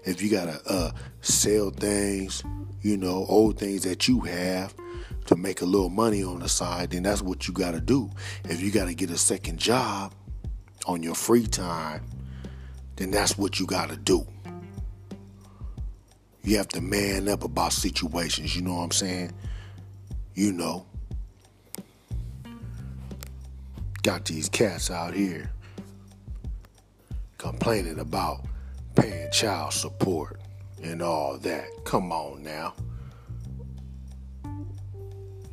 If 0.06 0.22
you 0.22 0.30
gotta 0.30 0.62
uh, 0.66 0.92
sell 1.20 1.72
things, 1.72 2.42
you 2.82 2.96
know, 2.96 3.26
old 3.28 3.60
things 3.60 3.84
that 3.84 4.08
you 4.08 4.22
have, 4.22 4.74
to 5.26 5.36
make 5.36 5.60
a 5.60 5.66
little 5.66 5.90
money 5.90 6.24
on 6.24 6.40
the 6.40 6.48
side, 6.48 6.92
then 6.92 7.04
that's 7.04 7.22
what 7.22 7.50
you 7.50 7.54
got 7.54 7.72
to 7.72 7.82
do. 7.82 8.10
If 8.46 8.62
you 8.62 8.72
got 8.72 8.86
to 8.86 8.94
get 8.94 9.10
a 9.10 9.18
second 9.18 9.60
job 9.60 10.14
on 10.86 11.04
your 11.04 11.16
free 11.16 11.48
time, 11.48 12.06
then 12.96 13.12
that's 13.12 13.38
what 13.38 13.60
you 13.60 13.66
got 13.66 13.90
to 13.90 13.98
do. 13.98 14.26
You 16.48 16.56
have 16.56 16.70
to 16.70 16.82
man 16.82 17.28
up 17.28 17.44
about 17.44 17.74
situations, 17.74 18.56
you 18.56 18.62
know 18.62 18.76
what 18.76 18.84
I'm 18.84 18.92
saying? 18.92 19.34
You 20.34 20.54
know. 20.54 20.86
Got 24.02 24.24
these 24.24 24.48
cats 24.48 24.90
out 24.90 25.14
here 25.14 25.52
complaining 27.38 28.00
about 28.00 28.46
paying 28.96 29.30
child 29.32 29.74
support 29.74 30.40
and 30.82 31.02
all 31.02 31.38
that. 31.40 31.68
Come 31.84 32.14
on 32.14 32.44
now 32.44 32.74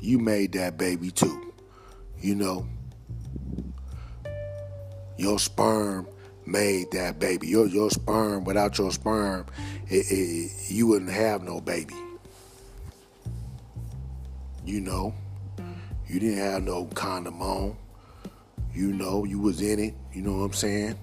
you 0.04 0.18
made 0.18 0.52
that 0.52 0.76
baby 0.76 1.10
too. 1.10 1.52
You 2.20 2.34
know, 2.34 2.68
your 5.16 5.38
sperm 5.38 6.06
made 6.46 6.90
that 6.92 7.18
baby. 7.18 7.48
Your 7.48 7.66
your 7.66 7.90
sperm, 7.90 8.44
without 8.44 8.78
your 8.78 8.92
sperm, 8.92 9.46
it, 9.88 10.06
it, 10.10 10.50
you 10.68 10.86
wouldn't 10.86 11.10
have 11.10 11.42
no 11.42 11.60
baby. 11.60 11.94
You 14.64 14.80
know, 14.80 15.14
you 16.06 16.20
didn't 16.20 16.38
have 16.38 16.62
no 16.62 16.86
condom 16.86 17.42
on. 17.42 17.76
You 18.72 18.92
know, 18.92 19.24
you 19.24 19.38
was 19.38 19.60
in 19.60 19.78
it. 19.78 19.94
You 20.12 20.22
know 20.22 20.38
what 20.38 20.44
I'm 20.44 20.52
saying? 20.52 20.98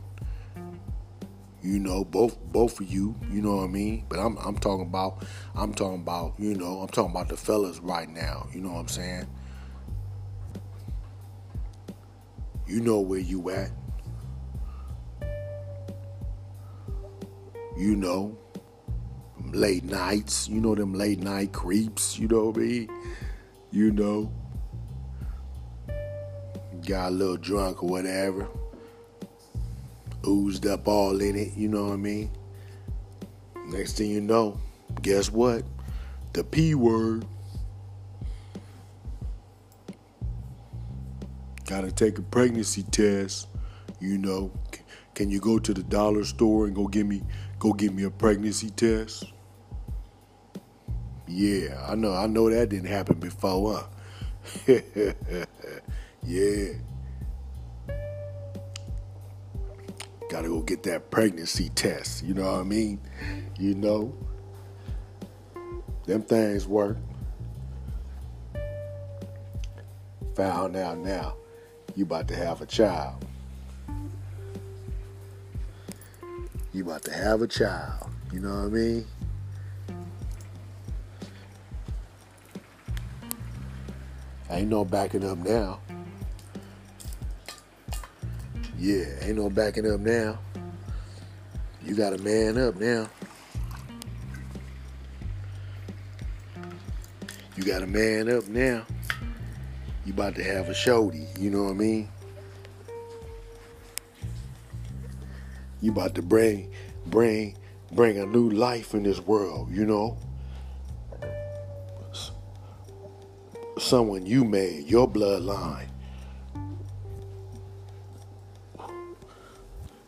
You 1.64 1.78
know, 1.78 2.04
both 2.04 2.40
both 2.52 2.80
of 2.80 2.92
you, 2.92 3.16
you 3.32 3.42
know 3.42 3.58
what 3.58 3.66
I 3.66 3.68
mean? 3.68 4.06
But 4.10 4.18
I'm 4.20 4.36
I'm 4.38 4.58
talking 4.58 4.88
about 4.88 5.24
I'm 5.54 5.74
talking 5.74 6.02
about, 6.02 6.34
you 6.40 6.56
know, 6.56 6.80
I'm 6.80 6.88
talking 6.88 7.12
about 7.12 7.30
the 7.30 7.38
fellas 7.38 7.80
right 7.80 8.10
now, 8.10 8.48
you 8.52 8.62
know 8.62 8.72
what 8.72 8.80
I'm 8.80 8.88
saying? 8.88 9.28
You 12.66 12.80
know 12.80 13.00
where 13.00 13.20
you 13.20 13.50
at. 13.52 13.72
You 17.78 17.96
know, 17.96 18.38
late 19.52 19.84
nights, 19.84 20.48
you 20.48 20.60
know 20.62 20.76
them 20.76 20.94
late 20.94 21.20
night 21.20 21.54
creeps, 21.54 22.20
you 22.20 22.28
know 22.28 22.52
mean? 22.52 22.90
You 23.72 23.92
know, 23.92 24.32
got 26.86 27.10
a 27.10 27.12
little 27.12 27.38
drunk 27.38 27.84
or 27.84 27.90
whatever 27.90 28.48
oozed 30.28 30.68
up 30.68 30.88
all 30.88 31.20
in 31.22 31.36
it, 31.36 31.54
you 31.56 31.68
know 31.68 31.86
what 31.86 31.94
I 31.94 31.98
mean? 31.98 32.32
Next 33.68 33.98
thing 33.98 34.12
you 34.12 34.22
know, 34.22 34.60
guess 35.02 35.32
what? 35.32 35.64
The 36.34 36.44
P 36.44 36.76
word. 36.76 37.26
Gotta 41.66 41.92
take 41.92 42.18
a 42.18 42.22
pregnancy 42.22 42.84
test, 42.84 43.48
you 44.00 44.18
know. 44.18 44.52
Can 45.14 45.30
you 45.30 45.40
go 45.40 45.60
to 45.60 45.74
the 45.74 45.84
dollar 45.84 46.24
store 46.24 46.66
and 46.66 46.76
go 46.76 46.88
give 46.88 47.06
me 47.06 47.22
go 47.60 47.74
give 47.74 47.94
me 47.94 48.04
a 48.04 48.10
pregnancy 48.10 48.70
test? 48.70 49.26
Yeah, 51.28 51.86
I 51.88 51.96
know. 51.96 52.14
I 52.14 52.28
know 52.28 52.50
that 52.50 52.70
didn't 52.70 52.90
happen 52.90 53.20
before, 53.20 53.88
huh? 54.66 54.80
yeah. 56.24 56.74
Gotta 60.30 60.48
go 60.48 60.62
get 60.62 60.84
that 60.84 61.12
pregnancy 61.12 61.70
test. 61.70 62.24
You 62.24 62.34
know 62.34 62.44
what 62.44 62.62
I 62.62 62.64
mean? 62.64 63.00
You 63.58 63.76
know, 63.76 64.14
them 66.06 66.22
things 66.24 66.68
work. 66.68 66.98
Found 70.36 70.78
out 70.78 70.98
now, 70.98 71.36
you 71.96 72.06
about 72.06 72.28
to 72.30 72.36
have 72.36 72.62
a 72.62 72.66
child. 72.66 73.26
You 76.74 76.84
about 76.84 77.04
to 77.04 77.14
have 77.14 77.42
a 77.42 77.48
child. 77.48 78.10
You 78.32 78.40
know 78.40 78.50
what 78.50 78.66
I 78.66 78.68
mean? 78.68 79.06
Ain't 84.50 84.70
no 84.70 84.86
backing 84.86 85.26
up 85.26 85.38
now. 85.38 85.80
Yeah, 88.78 89.06
ain't 89.22 89.38
no 89.38 89.50
backing 89.50 89.90
up 89.90 90.00
now. 90.00 90.40
You 91.84 91.96
got 91.96 92.14
a 92.14 92.18
man 92.20 92.58
up 92.58 92.76
now. 92.76 93.10
You 97.58 97.64
got 97.64 97.84
a 97.84 97.88
man 97.88 98.30
up 98.30 98.48
now. 98.48 98.86
You 100.06 100.14
about 100.14 100.36
to 100.36 100.44
have 100.44 100.70
a 100.70 100.74
shorty, 100.74 101.28
you 101.38 101.50
know 101.50 101.64
what 101.64 101.72
I 101.72 101.74
mean? 101.74 102.10
You 105.82 105.92
about 105.92 106.16
to 106.16 106.22
bring 106.22 106.72
bring 107.08 107.58
bring 107.92 108.18
a 108.20 108.26
new 108.26 108.50
life 108.50 108.94
in 108.94 109.04
this 109.04 109.20
world, 109.20 109.70
you 109.72 109.86
know? 109.86 110.18
Someone 113.78 114.26
you 114.26 114.46
made, 114.46 114.88
your 114.88 115.10
bloodline. 115.10 115.88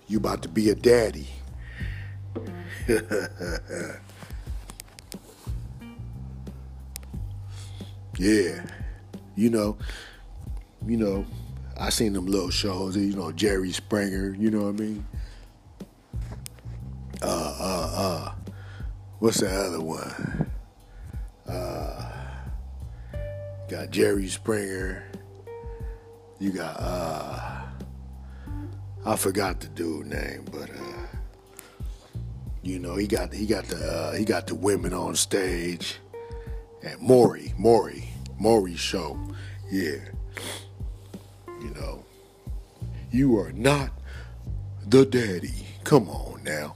You 0.08 0.18
about 0.18 0.44
to 0.44 0.50
be 0.50 0.70
a 0.70 0.76
daddy. 0.76 1.28
yeah. 8.18 8.64
You 9.36 9.50
know, 9.50 9.78
you 10.86 10.98
know, 10.98 11.26
I 11.80 11.90
seen 11.90 12.14
them 12.14 12.28
little 12.28 12.52
shows, 12.52 12.96
you 12.96 13.16
know, 13.16 13.32
Jerry 13.32 13.72
Springer, 13.72 14.36
you 14.38 14.52
know 14.52 14.66
what 14.66 14.76
I 14.76 14.84
mean? 14.84 15.08
Uh, 17.64 17.92
uh. 17.96 18.32
What's 19.20 19.40
the 19.40 19.50
other 19.50 19.80
one? 19.80 20.52
Uh, 21.48 22.12
got 23.70 23.90
Jerry 23.90 24.28
Springer. 24.28 25.10
You 26.40 26.52
got, 26.52 26.76
uh, 26.78 27.62
I 29.06 29.16
forgot 29.16 29.62
the 29.62 29.68
dude 29.68 30.08
name, 30.08 30.44
but, 30.52 30.70
uh, 30.72 31.08
you 32.64 32.80
know, 32.80 32.98
he 32.98 33.08
got, 33.08 33.32
he 33.32 33.46
got 33.46 33.64
the, 33.64 33.78
uh, 33.78 34.12
he 34.12 34.26
got 34.26 34.48
the 34.48 34.56
women 34.56 34.94
on 34.94 35.16
stage. 35.16 36.00
And 36.84 37.00
Maury, 37.00 37.54
Maury, 37.58 38.10
Maury's 38.38 38.82
show. 38.82 39.18
Yeah. 39.72 40.04
You 41.62 41.70
know, 41.76 42.04
you 43.10 43.40
are 43.40 43.54
not 43.54 43.92
the 44.86 45.06
daddy. 45.06 45.66
Come 45.86 46.10
on 46.10 46.44
now. 46.44 46.76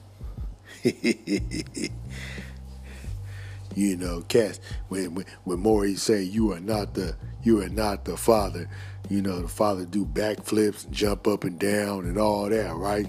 you 3.76 3.96
know, 3.98 4.22
cats. 4.22 4.60
When 4.90 5.16
when, 5.16 5.26
when 5.44 5.60
Maury 5.60 5.96
say 5.96 6.24
you 6.24 6.52
are 6.54 6.60
not 6.60 6.94
the 6.94 7.16
you 7.44 7.62
are 7.62 7.70
not 7.70 8.06
the 8.06 8.18
father, 8.18 8.70
you 9.10 9.22
know 9.22 9.42
the 9.42 9.48
father 9.48 9.86
do 9.86 10.06
backflips 10.06 10.90
jump 10.90 11.28
up 11.28 11.44
and 11.44 11.60
down 11.60 12.06
and 12.06 12.18
all 12.18 12.50
that, 12.50 12.76
right? 12.76 13.08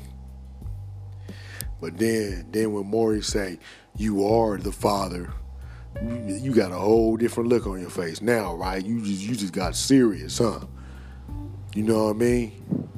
But 1.81 1.98
then 1.98 2.46
then 2.50 2.72
when 2.72 2.87
Maury 2.87 3.22
say 3.22 3.59
you 3.96 4.26
are 4.26 4.57
the 4.59 4.72
father, 4.72 5.33
you 6.02 6.52
got 6.52 6.72
a 6.72 6.76
whole 6.76 7.16
different 7.16 7.48
look 7.48 7.66
on 7.66 7.81
your 7.81 7.90
face 7.90 8.20
now, 8.22 8.54
right? 8.54 8.85
You 8.85 9.00
just 9.00 9.22
you 9.22 9.35
just 9.37 9.52
got 9.52 9.76
serious, 9.76 10.38
huh? 10.38 10.61
You 11.74 11.83
know 11.83 12.04
what 12.04 12.16
I 12.16 12.18
mean? 12.18 12.88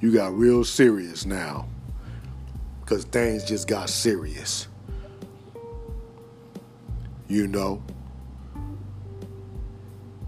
You 0.00 0.12
got 0.12 0.36
real 0.36 0.64
serious 0.64 1.26
now 1.26 1.68
because 2.88 3.04
things 3.04 3.44
just 3.44 3.68
got 3.68 3.90
serious. 3.90 4.66
You 7.28 7.46
know, 7.46 7.82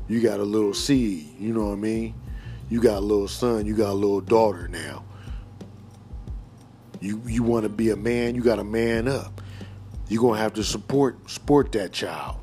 you 0.08 0.20
got 0.20 0.40
a 0.40 0.44
little 0.44 0.74
seed, 0.74 1.26
you 1.38 1.54
know 1.54 1.68
what 1.68 1.72
I 1.72 1.76
mean? 1.76 2.14
You 2.68 2.82
got 2.82 2.98
a 2.98 3.00
little 3.00 3.28
son, 3.28 3.64
you 3.64 3.74
got 3.74 3.88
a 3.88 3.94
little 3.94 4.20
daughter 4.20 4.68
now. 4.68 5.04
You 7.00 7.22
you 7.26 7.42
want 7.42 7.62
to 7.62 7.70
be 7.70 7.88
a 7.88 7.96
man, 7.96 8.34
you 8.34 8.42
got 8.42 8.56
to 8.56 8.64
man 8.64 9.08
up. 9.08 9.40
You're 10.08 10.20
going 10.20 10.36
to 10.36 10.42
have 10.42 10.52
to 10.54 10.64
support 10.64 11.30
support 11.30 11.72
that 11.72 11.92
child. 11.92 12.36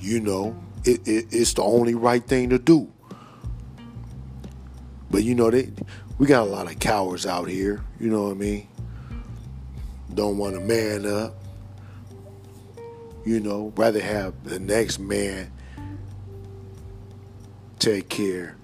You 0.00 0.18
know, 0.18 0.60
it, 0.84 1.06
it, 1.06 1.26
it's 1.30 1.54
the 1.54 1.62
only 1.62 1.94
right 1.94 2.24
thing 2.24 2.50
to 2.50 2.58
do. 2.58 2.90
But 5.12 5.22
you 5.22 5.36
know, 5.36 5.50
they 5.50 5.70
we 6.20 6.26
got 6.26 6.42
a 6.42 6.50
lot 6.50 6.70
of 6.70 6.78
cowards 6.78 7.24
out 7.24 7.48
here, 7.48 7.82
you 7.98 8.10
know 8.10 8.24
what 8.24 8.32
I 8.32 8.34
mean? 8.34 8.68
Don't 10.12 10.36
want 10.36 10.54
to 10.54 10.60
man 10.60 11.06
up. 11.06 11.34
You 13.24 13.40
know, 13.40 13.72
rather 13.74 14.02
have 14.02 14.34
the 14.44 14.60
next 14.60 14.98
man 14.98 15.50
take 17.78 18.10
care 18.10 18.54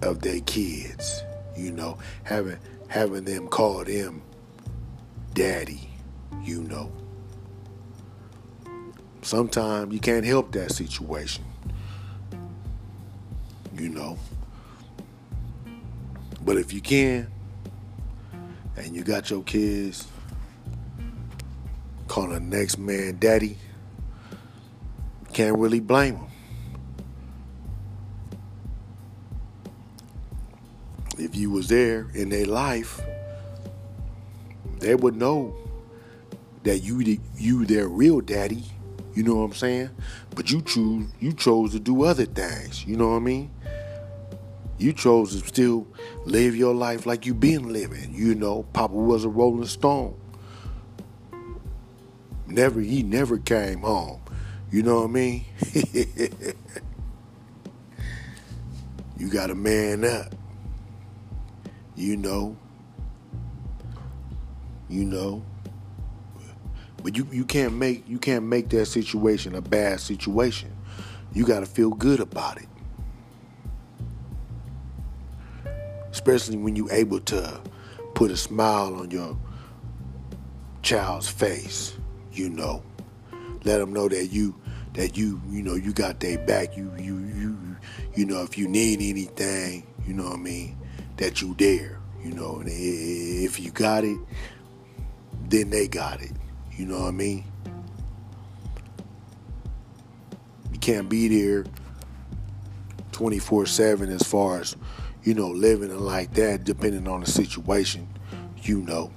of 0.00 0.22
their 0.22 0.40
kids, 0.40 1.22
you 1.54 1.72
know, 1.72 1.98
having 2.22 2.56
having 2.88 3.24
them 3.24 3.46
call 3.46 3.84
them 3.84 4.22
daddy, 5.34 5.90
you 6.42 6.62
know. 6.62 6.90
Sometimes 9.20 9.92
you 9.92 10.00
can't 10.00 10.24
help 10.24 10.52
that 10.52 10.72
situation. 10.72 11.44
You 13.74 13.90
know. 13.90 14.18
But 16.44 16.56
if 16.56 16.72
you 16.72 16.80
can, 16.80 17.30
and 18.76 18.94
you 18.94 19.02
got 19.02 19.30
your 19.30 19.42
kids 19.42 20.06
calling 22.06 22.32
the 22.32 22.40
next 22.40 22.78
man 22.78 23.18
daddy, 23.18 23.58
can't 25.32 25.58
really 25.58 25.80
blame 25.80 26.14
them. 26.14 26.26
If 31.18 31.34
you 31.34 31.50
was 31.50 31.68
there 31.68 32.06
in 32.14 32.28
their 32.28 32.46
life, 32.46 33.00
they 34.78 34.94
would 34.94 35.16
know 35.16 35.54
that 36.62 36.78
you 36.78 37.18
you 37.36 37.64
their 37.64 37.88
real 37.88 38.20
daddy. 38.20 38.64
You 39.14 39.24
know 39.24 39.36
what 39.36 39.42
I'm 39.42 39.52
saying? 39.54 39.90
But 40.36 40.50
you 40.50 40.62
choose 40.62 41.08
you 41.18 41.32
chose 41.32 41.72
to 41.72 41.80
do 41.80 42.04
other 42.04 42.24
things. 42.24 42.86
You 42.86 42.96
know 42.96 43.08
what 43.08 43.16
I 43.16 43.20
mean? 43.20 43.50
You 44.78 44.92
chose 44.92 45.40
to 45.40 45.46
still 45.46 45.86
live 46.24 46.54
your 46.54 46.74
life 46.74 47.04
like 47.04 47.26
you've 47.26 47.40
been 47.40 47.72
living. 47.72 48.14
You 48.14 48.36
know, 48.36 48.62
Papa 48.72 48.94
was 48.94 49.24
a 49.24 49.28
Rolling 49.28 49.66
Stone. 49.66 50.14
Never, 52.46 52.80
he 52.80 53.02
never 53.02 53.38
came 53.38 53.80
home. 53.80 54.20
You 54.70 54.82
know 54.84 55.00
what 55.00 55.04
I 55.04 55.12
mean? 55.12 55.44
you 59.18 59.28
got 59.28 59.48
to 59.48 59.54
man 59.54 60.04
up. 60.04 60.34
You 61.96 62.16
know. 62.16 62.56
You 64.88 65.04
know. 65.04 65.44
But 67.02 67.16
you, 67.16 67.26
you 67.32 67.44
can't 67.44 67.74
make 67.74 68.08
you 68.08 68.18
can't 68.18 68.44
make 68.44 68.68
that 68.70 68.86
situation 68.86 69.54
a 69.54 69.60
bad 69.60 70.00
situation. 70.00 70.70
You 71.32 71.44
got 71.46 71.60
to 71.60 71.66
feel 71.66 71.90
good 71.90 72.20
about 72.20 72.58
it. 72.58 72.68
Especially 76.18 76.56
when 76.56 76.74
you're 76.74 76.90
able 76.90 77.20
to 77.20 77.60
put 78.14 78.32
a 78.32 78.36
smile 78.36 78.96
on 78.96 79.08
your 79.08 79.38
child's 80.82 81.28
face. 81.28 81.96
You 82.32 82.50
know, 82.50 82.82
let 83.62 83.78
them 83.78 83.92
know 83.92 84.08
that 84.08 84.26
you 84.26 84.60
that 84.94 85.16
you 85.16 85.40
you 85.48 85.62
know 85.62 85.76
you 85.76 85.92
got 85.92 86.18
their 86.18 86.36
back. 86.38 86.76
You 86.76 86.92
you 86.98 87.18
you 87.18 87.76
you 88.16 88.26
know 88.26 88.42
if 88.42 88.58
you 88.58 88.66
need 88.66 89.00
anything, 89.00 89.86
you 90.04 90.12
know 90.12 90.24
what 90.24 90.40
I 90.40 90.42
mean, 90.42 90.76
that 91.18 91.40
you 91.40 91.54
there. 91.56 92.00
You 92.24 92.32
know, 92.32 92.56
and 92.56 92.68
if 92.68 93.60
you 93.60 93.70
got 93.70 94.02
it, 94.02 94.18
then 95.48 95.70
they 95.70 95.86
got 95.86 96.20
it. 96.20 96.32
You 96.72 96.86
know 96.86 97.02
what 97.02 97.08
I 97.08 97.12
mean? 97.12 97.44
You 100.72 100.78
can't 100.80 101.08
be 101.08 101.28
there 101.28 101.64
24 103.12 103.66
7 103.66 104.10
as 104.10 104.24
far 104.24 104.60
as 104.60 104.74
you 105.24 105.34
know, 105.34 105.48
living 105.48 105.96
like 105.98 106.34
that, 106.34 106.64
depending 106.64 107.08
on 107.08 107.20
the 107.20 107.26
situation, 107.30 108.08
you 108.62 108.82
know. 108.82 109.10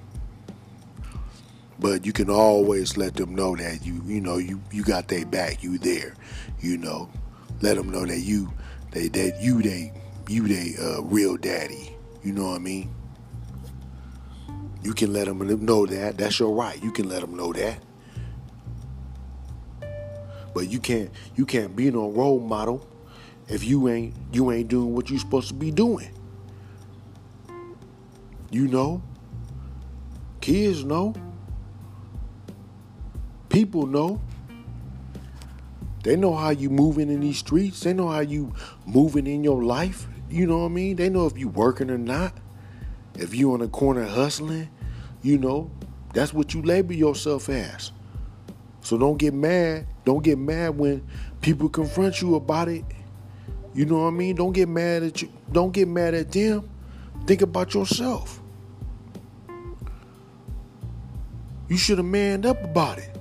But 1.79 2.05
you 2.05 2.13
can 2.13 2.29
always 2.29 2.97
let 2.97 3.15
them 3.15 3.33
know 3.33 3.55
that 3.55 3.85
you, 3.85 4.01
you 4.05 4.21
know, 4.21 4.37
you, 4.37 4.61
you 4.71 4.83
got 4.83 5.07
their 5.07 5.25
back, 5.25 5.63
you 5.63 5.77
there, 5.77 6.15
you 6.59 6.77
know. 6.77 7.09
Let 7.61 7.77
them 7.77 7.89
know 7.89 8.05
that 8.05 8.19
you, 8.19 8.51
they, 8.91 9.07
that 9.09 9.41
you, 9.41 9.61
they, 9.61 9.93
you, 10.27 10.47
they, 10.47 10.75
uh, 10.79 11.01
real 11.01 11.37
daddy. 11.37 11.95
You 12.23 12.33
know 12.33 12.49
what 12.49 12.55
I 12.55 12.59
mean? 12.59 12.93
You 14.83 14.93
can 14.93 15.13
let 15.13 15.25
them 15.25 15.65
know 15.65 15.85
that. 15.85 16.17
That's 16.17 16.39
your 16.39 16.53
right. 16.53 16.81
You 16.83 16.91
can 16.91 17.07
let 17.07 17.21
them 17.21 17.35
know 17.35 17.53
that. 17.53 17.79
But 20.53 20.69
you 20.69 20.79
can't 20.79 21.09
you 21.35 21.45
can't 21.45 21.75
be 21.75 21.89
no 21.91 22.09
role 22.09 22.39
model 22.39 22.85
if 23.51 23.65
you 23.65 23.89
ain't 23.89 24.15
you 24.31 24.49
ain't 24.51 24.69
doing 24.69 24.95
what 24.95 25.09
you 25.09 25.19
supposed 25.19 25.49
to 25.49 25.53
be 25.53 25.71
doing. 25.71 26.09
You 28.49 28.67
know? 28.67 29.03
Kids 30.39 30.83
know. 30.83 31.13
People 33.49 33.85
know. 33.85 34.21
They 36.03 36.15
know 36.15 36.33
how 36.33 36.49
you 36.49 36.69
moving 36.69 37.09
in 37.09 37.19
these 37.19 37.37
streets. 37.37 37.81
They 37.81 37.93
know 37.93 38.07
how 38.07 38.21
you 38.21 38.53
moving 38.85 39.27
in 39.27 39.43
your 39.43 39.63
life. 39.63 40.07
You 40.29 40.47
know 40.47 40.59
what 40.59 40.65
I 40.65 40.69
mean? 40.69 40.95
They 40.95 41.09
know 41.09 41.27
if 41.27 41.37
you 41.37 41.49
working 41.49 41.91
or 41.91 41.97
not. 41.97 42.33
If 43.15 43.35
you 43.35 43.53
on 43.53 43.59
the 43.59 43.67
corner 43.67 44.05
hustling, 44.05 44.69
you 45.21 45.37
know, 45.37 45.69
that's 46.13 46.33
what 46.33 46.53
you 46.53 46.61
label 46.61 46.93
yourself 46.93 47.49
as. 47.49 47.91
So 48.79 48.97
don't 48.97 49.17
get 49.17 49.33
mad. 49.33 49.85
Don't 50.05 50.23
get 50.23 50.39
mad 50.39 50.77
when 50.77 51.05
people 51.41 51.69
confront 51.69 52.21
you 52.21 52.35
about 52.35 52.69
it. 52.69 52.83
You 53.73 53.85
know 53.85 54.01
what 54.01 54.07
I 54.07 54.11
mean? 54.11 54.35
Don't 54.35 54.51
get 54.51 54.67
mad 54.67 55.03
at 55.03 55.21
you. 55.21 55.29
Don't 55.51 55.71
get 55.71 55.87
mad 55.87 56.13
at 56.13 56.31
them. 56.31 56.69
Think 57.25 57.41
about 57.41 57.73
yourself. 57.73 58.41
You 61.69 61.77
should 61.77 61.99
have 61.99 62.05
manned 62.05 62.45
up 62.45 62.61
about 62.63 62.97
it. 62.97 63.17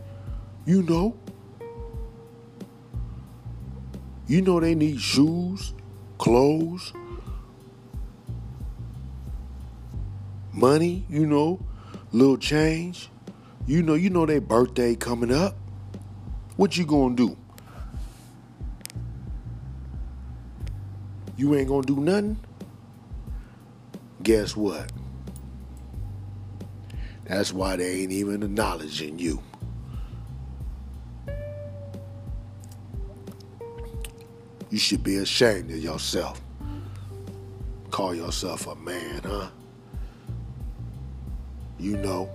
You 0.66 0.82
know. 0.82 1.16
You 4.26 4.42
know 4.42 4.60
they 4.60 4.76
need 4.76 5.00
shoes, 5.00 5.74
clothes, 6.18 6.92
money, 10.52 11.04
you 11.08 11.26
know, 11.26 11.58
little 12.12 12.36
change. 12.36 13.08
You 13.66 13.82
know, 13.82 13.94
you 13.94 14.08
know 14.10 14.26
their 14.26 14.40
birthday 14.40 14.94
coming 14.94 15.32
up. 15.32 15.56
What 16.56 16.76
you 16.76 16.86
gonna 16.86 17.16
do? 17.16 17.36
You 21.40 21.54
ain't 21.54 21.68
gonna 21.68 21.86
do 21.86 21.96
nothing? 21.96 22.38
Guess 24.22 24.54
what? 24.54 24.92
That's 27.24 27.50
why 27.50 27.76
they 27.76 28.02
ain't 28.02 28.12
even 28.12 28.42
acknowledging 28.42 29.18
you. 29.18 29.42
You 34.68 34.76
should 34.76 35.02
be 35.02 35.16
ashamed 35.16 35.70
of 35.70 35.78
yourself. 35.78 36.38
Call 37.90 38.14
yourself 38.14 38.66
a 38.66 38.74
man, 38.74 39.22
huh? 39.24 39.48
you 41.78 41.96
know, 41.96 42.28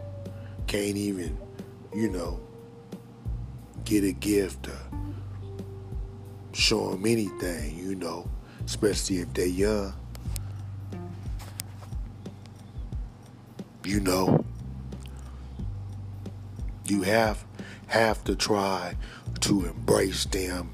can't 0.65 0.97
even, 0.97 1.37
you 1.93 2.09
know, 2.09 2.39
get 3.83 4.03
a 4.03 4.13
gift 4.13 4.67
or 4.67 4.79
show 6.53 6.89
them 6.89 7.05
anything, 7.05 7.77
you 7.77 7.93
know, 7.93 8.27
especially 8.65 9.17
if 9.17 9.33
they're 9.33 9.45
young. 9.45 9.93
You 13.83 13.99
know, 13.99 14.43
you 16.85 17.03
have 17.03 17.45
have 17.87 18.23
to 18.23 18.35
try 18.35 18.95
to 19.41 19.65
embrace 19.65 20.25
them, 20.25 20.73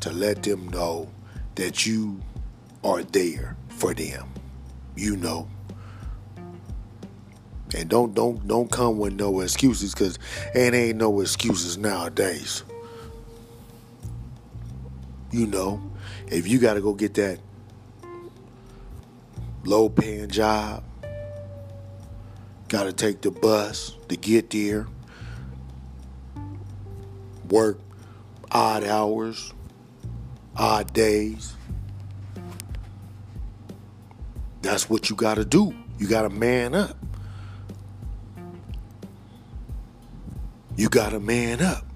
to 0.00 0.10
let 0.10 0.42
them 0.44 0.68
know 0.68 1.10
that 1.56 1.84
you 1.84 2.20
are 2.84 3.02
there 3.02 3.56
for 3.68 3.92
them. 3.94 4.32
You 4.96 5.16
know. 5.16 5.48
And 7.74 7.88
don't 7.88 8.14
don't 8.14 8.46
don't 8.46 8.70
come 8.70 8.98
with 8.98 9.14
no 9.14 9.40
excuses 9.40 9.94
because 9.94 10.18
it 10.54 10.74
ain't 10.74 10.98
no 10.98 11.20
excuses 11.20 11.78
nowadays. 11.78 12.62
You 15.30 15.46
know, 15.46 15.91
if 16.32 16.48
you 16.48 16.58
got 16.58 16.74
to 16.74 16.80
go 16.80 16.94
get 16.94 17.14
that 17.14 17.38
low 19.64 19.88
paying 19.88 20.28
job, 20.28 20.82
got 22.68 22.84
to 22.84 22.92
take 22.92 23.20
the 23.20 23.30
bus 23.30 23.94
to 24.08 24.16
get 24.16 24.50
there, 24.50 24.86
work 27.50 27.78
odd 28.50 28.82
hours, 28.84 29.52
odd 30.56 30.92
days. 30.94 31.54
That's 34.62 34.88
what 34.88 35.10
you 35.10 35.16
got 35.16 35.34
to 35.34 35.44
do. 35.44 35.74
You 35.98 36.08
got 36.08 36.22
to 36.22 36.30
man 36.30 36.74
up. 36.74 36.96
You 40.76 40.88
got 40.88 41.10
to 41.10 41.20
man 41.20 41.60
up. 41.60 41.91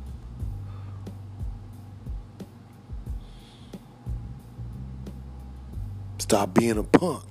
Stop 6.26 6.54
being 6.54 6.76
a 6.76 6.82
punk. 6.82 7.22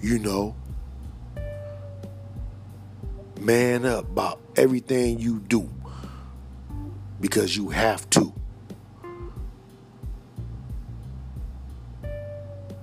You 0.00 0.18
know, 0.18 0.56
man 3.38 3.84
up 3.84 4.06
about 4.06 4.40
everything 4.56 5.18
you 5.18 5.40
do 5.40 5.68
because 7.20 7.54
you 7.54 7.68
have 7.68 8.08
to. 8.08 8.32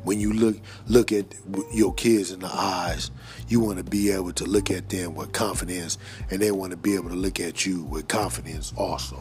when 0.04 0.20
you 0.20 0.34
look 0.34 0.58
look 0.88 1.12
at 1.12 1.26
your 1.74 1.96
kids 1.96 2.32
in 2.32 2.42
the 2.42 2.54
eyes, 2.54 3.10
you 3.48 3.60
want 3.60 3.80
to 3.80 3.84
be 3.84 4.12
able 4.12 4.34
to 4.34 4.44
look 4.44 4.70
at 4.70 4.90
them 4.90 5.16
with 5.16 5.32
confidence, 5.32 5.98
and 6.30 6.40
they 6.40 6.52
want 6.52 6.70
to 6.70 6.78
be 6.78 6.94
able 6.94 7.10
to 7.10 7.16
look 7.16 7.40
at 7.40 7.66
you 7.66 7.84
with 7.86 8.08
confidence 8.08 8.72
also. 8.78 9.20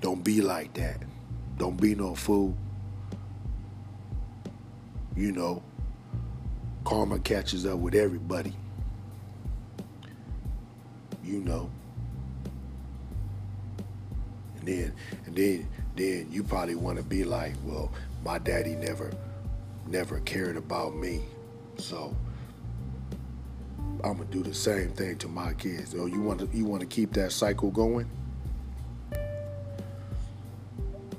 Don't 0.00 0.22
be 0.22 0.40
like 0.40 0.74
that. 0.74 1.02
Don't 1.56 1.80
be 1.80 1.94
no 1.94 2.14
fool. 2.14 2.56
You 5.16 5.32
know, 5.32 5.62
karma 6.84 7.18
catches 7.18 7.66
up 7.66 7.78
with 7.78 7.94
everybody. 7.94 8.54
You 11.24 11.40
know. 11.40 11.70
And 14.58 14.68
then 14.68 14.92
and 15.26 15.34
then 15.34 15.68
then 15.96 16.28
you 16.30 16.44
probably 16.44 16.76
want 16.76 16.98
to 16.98 17.04
be 17.04 17.24
like, 17.24 17.54
well, 17.64 17.90
my 18.24 18.38
daddy 18.38 18.76
never 18.76 19.10
never 19.88 20.20
cared 20.20 20.56
about 20.56 20.94
me. 20.94 21.22
So 21.78 22.14
I'm 24.04 24.18
gonna 24.18 24.24
do 24.26 24.42
the 24.44 24.54
same 24.54 24.90
thing 24.90 25.18
to 25.18 25.28
my 25.28 25.54
kids. 25.54 25.94
Oh, 25.98 26.06
you 26.06 26.20
want 26.20 26.38
to 26.40 26.48
you 26.56 26.64
want 26.64 26.80
to 26.82 26.86
keep 26.86 27.12
that 27.14 27.32
cycle 27.32 27.70
going? 27.70 28.08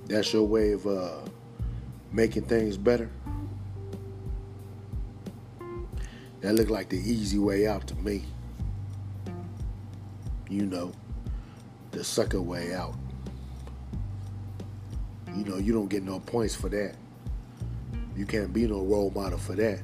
That's 0.10 0.34
your 0.34 0.42
way 0.42 0.72
of 0.72 0.88
uh, 0.88 1.20
making 2.12 2.46
things 2.46 2.78
better. 2.78 3.12
That 6.42 6.56
looked 6.56 6.72
like 6.72 6.90
the 6.90 6.98
easy 6.98 7.38
way 7.38 7.68
out 7.68 7.86
to 7.88 7.96
me. 7.96 8.24
You 10.50 10.66
know, 10.66 10.92
the 11.92 12.04
sucker 12.04 12.42
way 12.42 12.74
out. 12.74 12.96
You 15.36 15.46
know, 15.46 15.58
you 15.58 15.74
don't 15.74 15.90
get 15.90 16.02
no 16.02 16.20
points 16.22 16.56
for 16.56 16.70
that. 16.70 16.96
You 18.18 18.26
can't 18.26 18.52
be 18.52 18.66
no 18.66 18.82
role 18.82 19.12
model 19.12 19.38
for 19.38 19.54
that. 19.58 19.80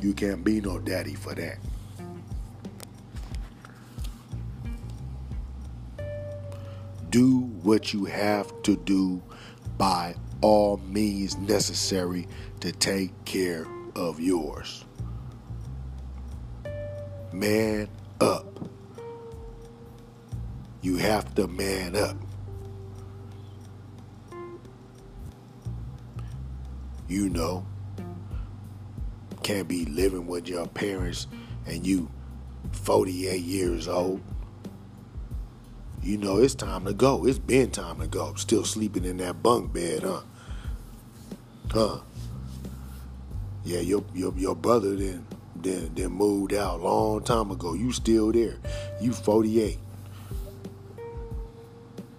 You 0.00 0.14
can't 0.14 0.44
be 0.44 0.60
no 0.60 0.78
daddy 0.78 1.14
for 1.14 1.34
that. 1.34 1.58
Do 7.14 7.42
what 7.62 7.92
you 7.92 8.06
have 8.06 8.60
to 8.64 8.74
do 8.74 9.22
by 9.78 10.16
all 10.40 10.78
means 10.78 11.36
necessary 11.36 12.26
to 12.58 12.72
take 12.72 13.12
care 13.24 13.68
of 13.94 14.18
yours. 14.18 14.84
Man 17.32 17.88
up. 18.20 18.68
You 20.82 20.96
have 20.96 21.32
to 21.36 21.46
man 21.46 21.94
up. 21.94 22.16
You 27.06 27.28
know, 27.28 27.64
can't 29.44 29.68
be 29.68 29.84
living 29.84 30.26
with 30.26 30.48
your 30.48 30.66
parents 30.66 31.28
and 31.64 31.86
you 31.86 32.10
48 32.72 33.40
years 33.40 33.86
old. 33.86 34.20
You 36.04 36.18
know, 36.18 36.36
it's 36.36 36.54
time 36.54 36.84
to 36.84 36.92
go. 36.92 37.24
It's 37.24 37.38
been 37.38 37.70
time 37.70 37.98
to 38.00 38.06
go. 38.06 38.34
Still 38.34 38.64
sleeping 38.64 39.06
in 39.06 39.16
that 39.16 39.42
bunk 39.42 39.72
bed, 39.72 40.02
huh? 40.02 40.20
Huh? 41.70 42.00
Yeah, 43.64 43.80
your 43.80 44.04
your 44.12 44.34
your 44.36 44.54
brother 44.54 44.94
then 44.96 45.26
then 45.56 45.92
then 45.94 46.12
moved 46.12 46.52
out 46.52 46.82
long 46.82 47.24
time 47.24 47.50
ago. 47.50 47.72
You 47.72 47.90
still 47.90 48.32
there. 48.32 48.58
You 49.00 49.14
48. 49.14 49.78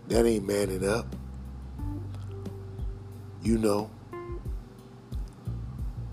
That 0.08 0.26
ain't 0.26 0.48
manning 0.48 0.90
up. 0.90 1.06
You 3.44 3.60
know. 3.60 3.92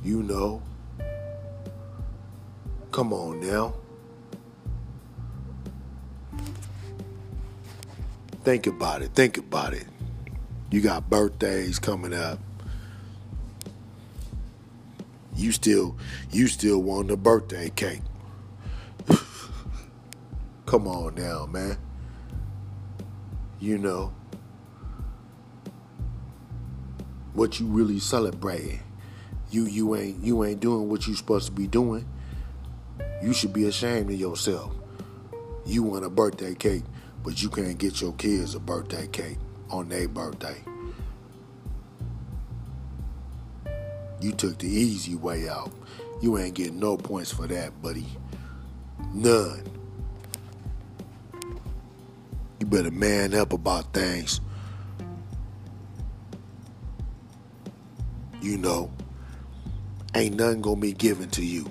You 0.05 0.23
know. 0.23 0.61
Come 2.91 3.15
on 3.15 3.41
now. 3.41 3.73
Think 8.45 8.67
about 8.67 9.03
it. 9.03 9.15
Think 9.15 9.39
about 9.39 9.73
it. 9.73 9.87
You 10.71 10.81
got 10.81 11.09
birthdays 11.09 11.79
coming 11.79 12.13
up. 12.13 12.41
You 15.37 15.53
still 15.53 15.97
you 16.33 16.49
still 16.49 16.83
want 16.83 17.11
a 17.13 17.17
birthday 17.17 17.71
cake. 17.71 18.01
Come 20.67 20.89
on 20.89 21.15
now, 21.15 21.47
man. 21.47 21.79
You 23.61 23.79
know 23.79 24.13
what 27.35 27.61
you 27.61 27.67
really 27.67 28.01
celebrating. 28.01 28.81
You 29.53 29.67
you 29.67 29.95
ain't 29.95 30.25
you 30.25 30.43
ain't 30.45 30.59
doing 30.59 30.89
what 30.89 31.07
you 31.07 31.15
supposed 31.15 31.47
to 31.47 31.53
be 31.53 31.69
doing. 31.69 32.09
You 33.23 33.33
should 33.33 33.53
be 33.53 33.67
ashamed 33.67 34.11
of 34.11 34.19
yourself. 34.19 34.75
You 35.65 35.85
want 35.85 36.05
a 36.05 36.11
birthday 36.11 36.57
cake 36.57 36.83
but 37.23 37.43
you 37.43 37.49
can't 37.49 37.79
get 37.79 38.01
your 38.01 38.13
kids 38.15 38.55
a 38.55 38.61
birthday 38.61 39.07
cake 39.09 39.39
on 39.71 39.89
their 39.89 40.09
birthday. 40.09 40.57
You 44.21 44.33
took 44.33 44.59
the 44.59 44.69
easy 44.69 45.15
way 45.15 45.49
out. 45.49 45.73
You 46.21 46.39
ain't 46.39 46.55
getting 46.55 46.79
no 46.79 46.97
points 46.97 47.33
for 47.33 47.47
that, 47.49 47.83
buddy. 47.83 48.07
None. 49.13 49.65
You 52.61 52.67
better 52.67 52.93
man 52.93 53.35
up 53.35 53.53
about 53.53 53.93
things. 53.93 54.41
You 58.41 58.59
know, 58.59 58.91
ain't 60.15 60.37
nothing 60.37 60.63
gonna 60.63 60.81
be 60.81 60.93
given 60.93 61.29
to 61.31 61.45
you. 61.45 61.69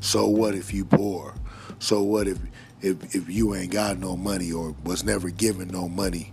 So 0.00 0.26
what 0.26 0.54
if 0.54 0.74
you 0.74 0.84
poor? 0.84 1.34
So 1.82 2.00
what 2.00 2.28
if 2.28 2.38
if 2.80 3.12
if 3.12 3.28
you 3.28 3.56
ain't 3.56 3.72
got 3.72 3.98
no 3.98 4.16
money 4.16 4.52
or 4.52 4.72
was 4.84 5.02
never 5.02 5.30
given 5.30 5.66
no 5.66 5.88
money? 5.88 6.32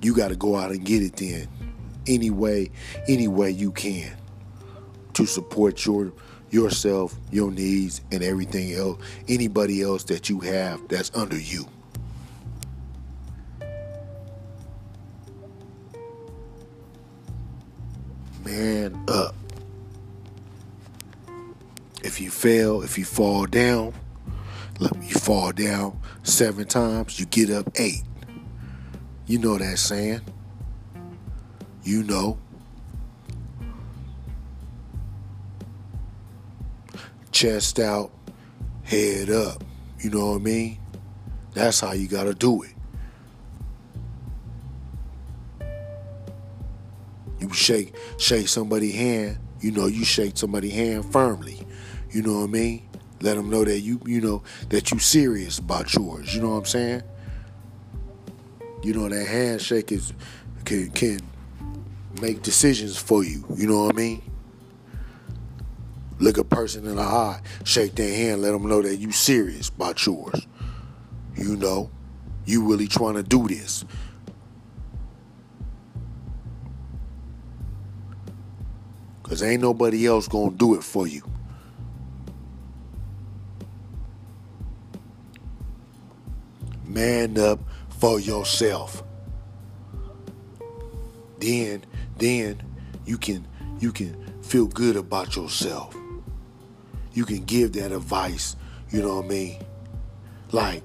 You 0.00 0.16
got 0.16 0.28
to 0.28 0.34
go 0.34 0.56
out 0.56 0.70
and 0.70 0.82
get 0.82 1.02
it 1.02 1.16
then, 1.16 1.46
any 2.06 2.30
way, 2.30 2.70
any 3.06 3.28
way 3.28 3.50
you 3.50 3.70
can, 3.70 4.16
to 5.12 5.26
support 5.26 5.84
your 5.84 6.14
yourself, 6.48 7.14
your 7.30 7.50
needs, 7.50 8.00
and 8.10 8.22
everything 8.22 8.72
else. 8.72 8.98
Anybody 9.28 9.82
else 9.82 10.04
that 10.04 10.30
you 10.30 10.40
have 10.40 10.88
that's 10.88 11.14
under 11.14 11.38
you. 11.38 11.66
Man 18.42 19.04
up. 19.06 19.34
If 22.02 22.22
you 22.22 22.30
fail, 22.30 22.80
if 22.80 22.96
you 22.96 23.04
fall 23.04 23.44
down 23.44 23.92
Look, 24.80 24.96
you 25.02 25.14
fall 25.14 25.52
down 25.52 26.00
seven 26.22 26.66
times, 26.66 27.20
you 27.20 27.26
get 27.26 27.50
up 27.50 27.68
eight. 27.74 28.02
You 29.26 29.38
know 29.38 29.58
that 29.58 29.78
saying. 29.78 30.22
You 31.82 32.02
know. 32.02 32.38
Chest 37.30 37.78
out, 37.78 38.10
head 38.82 39.28
up. 39.28 39.62
You 40.00 40.08
know 40.08 40.30
what 40.30 40.36
I 40.36 40.44
mean? 40.44 40.78
That's 41.52 41.80
how 41.80 41.92
you 41.92 42.08
got 42.08 42.24
to 42.24 42.32
do 42.32 42.62
it. 42.62 42.74
You 47.38 47.52
shake 47.52 47.94
shake 48.18 48.48
somebody's 48.48 48.94
hand, 48.94 49.38
you 49.60 49.72
know, 49.72 49.88
you 49.88 50.06
shake 50.06 50.38
somebody's 50.38 50.72
hand 50.72 51.04
firmly. 51.12 51.66
You 52.10 52.22
know 52.22 52.38
what 52.38 52.44
I 52.44 52.52
mean? 52.52 52.89
Let 53.22 53.36
them 53.36 53.50
know 53.50 53.64
that 53.64 53.80
you, 53.80 54.00
you 54.06 54.20
know, 54.20 54.42
that 54.70 54.90
you 54.90 54.98
serious 54.98 55.58
about 55.58 55.94
yours. 55.94 56.34
You 56.34 56.42
know 56.42 56.50
what 56.50 56.56
I'm 56.56 56.64
saying? 56.64 57.02
You 58.82 58.94
know 58.94 59.08
that 59.08 59.26
handshake 59.26 59.92
is 59.92 60.14
can 60.64 60.90
can 60.90 61.20
make 62.20 62.42
decisions 62.42 62.96
for 62.96 63.22
you. 63.22 63.44
You 63.54 63.66
know 63.66 63.84
what 63.84 63.94
I 63.94 63.98
mean? 63.98 64.22
Look 66.18 66.38
a 66.38 66.44
person 66.44 66.86
in 66.86 66.96
the 66.96 67.02
eye, 67.02 67.40
shake 67.64 67.94
their 67.94 68.14
hand, 68.14 68.42
let 68.42 68.52
them 68.52 68.66
know 68.68 68.82
that 68.82 68.96
you 68.96 69.12
serious 69.12 69.68
about 69.68 70.04
yours. 70.04 70.46
You 71.36 71.56
know, 71.56 71.90
you 72.44 72.64
really 72.64 72.86
trying 72.86 73.14
to 73.14 73.22
do 73.22 73.48
this. 73.48 73.84
Cause 79.22 79.42
ain't 79.42 79.62
nobody 79.62 80.06
else 80.06 80.26
gonna 80.26 80.50
do 80.50 80.74
it 80.74 80.82
for 80.82 81.06
you. 81.06 81.22
Man 87.00 87.38
up 87.38 87.58
for 87.98 88.20
yourself. 88.20 89.02
Then, 91.38 91.82
then 92.18 92.62
you 93.06 93.16
can 93.16 93.46
you 93.78 93.90
can 93.90 94.14
feel 94.42 94.66
good 94.66 94.96
about 94.96 95.34
yourself. 95.34 95.96
You 97.14 97.24
can 97.24 97.44
give 97.44 97.72
that 97.72 97.90
advice, 97.90 98.54
you 98.90 99.00
know 99.00 99.16
what 99.16 99.24
I 99.24 99.28
mean? 99.28 99.62
Like, 100.52 100.82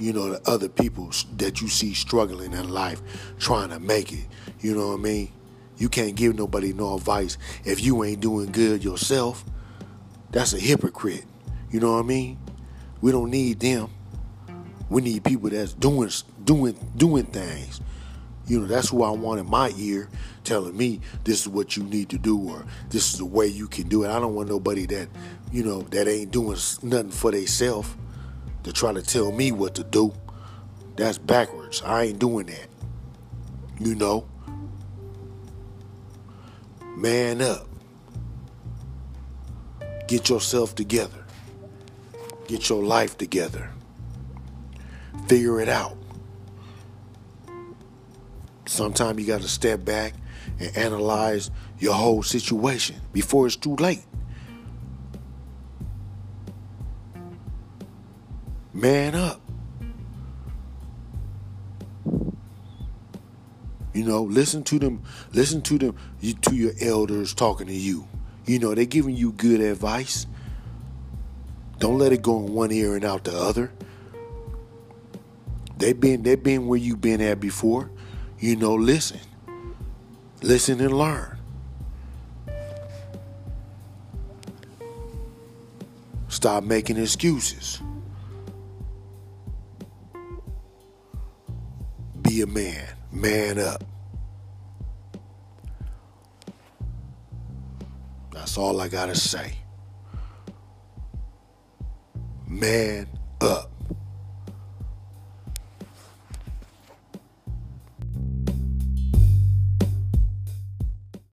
you 0.00 0.14
know, 0.14 0.30
the 0.30 0.50
other 0.50 0.70
people 0.70 1.10
that 1.36 1.60
you 1.60 1.68
see 1.68 1.92
struggling 1.92 2.54
in 2.54 2.70
life, 2.70 3.02
trying 3.38 3.68
to 3.68 3.78
make 3.78 4.12
it, 4.12 4.26
you 4.60 4.74
know 4.74 4.88
what 4.88 5.00
I 5.00 5.02
mean? 5.02 5.32
You 5.76 5.90
can't 5.90 6.14
give 6.14 6.34
nobody 6.34 6.72
no 6.72 6.94
advice 6.94 7.36
if 7.64 7.84
you 7.84 8.02
ain't 8.04 8.20
doing 8.20 8.50
good 8.52 8.82
yourself. 8.82 9.44
That's 10.30 10.54
a 10.54 10.58
hypocrite. 10.58 11.26
You 11.70 11.80
know 11.80 11.92
what 11.92 12.04
I 12.04 12.08
mean? 12.08 12.38
We 13.02 13.12
don't 13.12 13.30
need 13.30 13.60
them. 13.60 13.90
We 14.90 15.02
need 15.02 15.24
people 15.24 15.48
that's 15.48 15.72
doing 15.72 16.10
doing 16.44 16.76
doing 16.96 17.24
things. 17.26 17.80
You 18.46 18.60
know, 18.60 18.66
that's 18.66 18.88
who 18.88 19.04
I 19.04 19.10
want 19.10 19.38
in 19.38 19.48
my 19.48 19.72
ear 19.78 20.08
telling 20.42 20.76
me 20.76 21.00
this 21.22 21.42
is 21.42 21.48
what 21.48 21.76
you 21.76 21.84
need 21.84 22.08
to 22.08 22.18
do 22.18 22.36
or 22.50 22.66
this 22.88 23.12
is 23.12 23.18
the 23.18 23.24
way 23.24 23.46
you 23.46 23.68
can 23.68 23.88
do 23.88 24.02
it. 24.02 24.08
I 24.08 24.18
don't 24.18 24.34
want 24.34 24.48
nobody 24.48 24.86
that, 24.86 25.08
you 25.52 25.62
know, 25.62 25.82
that 25.82 26.08
ain't 26.08 26.32
doing 26.32 26.58
nothing 26.82 27.12
for 27.12 27.30
themselves 27.30 27.94
to 28.64 28.72
try 28.72 28.92
to 28.92 29.02
tell 29.02 29.30
me 29.30 29.52
what 29.52 29.76
to 29.76 29.84
do. 29.84 30.12
That's 30.96 31.16
backwards. 31.16 31.80
I 31.84 32.04
ain't 32.04 32.18
doing 32.18 32.46
that. 32.46 32.66
You 33.78 33.94
know? 33.94 34.26
Man 36.96 37.40
up. 37.40 37.68
Get 40.08 40.28
yourself 40.28 40.74
together. 40.74 41.24
Get 42.48 42.68
your 42.68 42.82
life 42.82 43.16
together 43.16 43.70
figure 45.26 45.60
it 45.60 45.68
out. 45.68 45.96
Sometimes 48.66 49.20
you 49.20 49.26
got 49.26 49.40
to 49.40 49.48
step 49.48 49.84
back 49.84 50.14
and 50.58 50.76
analyze 50.76 51.50
your 51.78 51.94
whole 51.94 52.22
situation 52.22 53.00
before 53.12 53.46
it's 53.46 53.56
too 53.56 53.74
late. 53.76 54.04
Man 58.72 59.14
up. 59.14 59.40
You 63.92 64.04
know, 64.04 64.22
listen 64.22 64.62
to 64.64 64.78
them, 64.78 65.02
listen 65.32 65.62
to 65.62 65.76
them, 65.76 65.96
to 66.42 66.54
your 66.54 66.72
elders 66.80 67.34
talking 67.34 67.66
to 67.66 67.74
you. 67.74 68.06
You 68.46 68.60
know, 68.60 68.74
they're 68.74 68.84
giving 68.84 69.16
you 69.16 69.32
good 69.32 69.60
advice. 69.60 70.26
Don't 71.78 71.98
let 71.98 72.12
it 72.12 72.22
go 72.22 72.38
in 72.38 72.52
one 72.54 72.70
ear 72.70 72.94
and 72.94 73.04
out 73.04 73.24
the 73.24 73.36
other. 73.36 73.72
They've 75.80 75.98
been 75.98 76.22
they've 76.22 76.42
been 76.42 76.66
where 76.66 76.78
you've 76.78 77.00
been 77.00 77.22
at 77.22 77.40
before. 77.40 77.90
You 78.38 78.54
know, 78.54 78.74
listen. 78.74 79.20
Listen 80.42 80.78
and 80.80 80.96
learn. 80.96 81.38
Stop 86.28 86.64
making 86.64 86.98
excuses. 86.98 87.80
Be 92.22 92.42
a 92.42 92.46
man. 92.46 92.86
Man 93.10 93.58
up. 93.58 93.82
That's 98.32 98.58
all 98.58 98.80
I 98.80 98.88
got 98.88 99.06
to 99.06 99.14
say. 99.14 99.54
Man 102.46 103.08
up. 103.40 103.69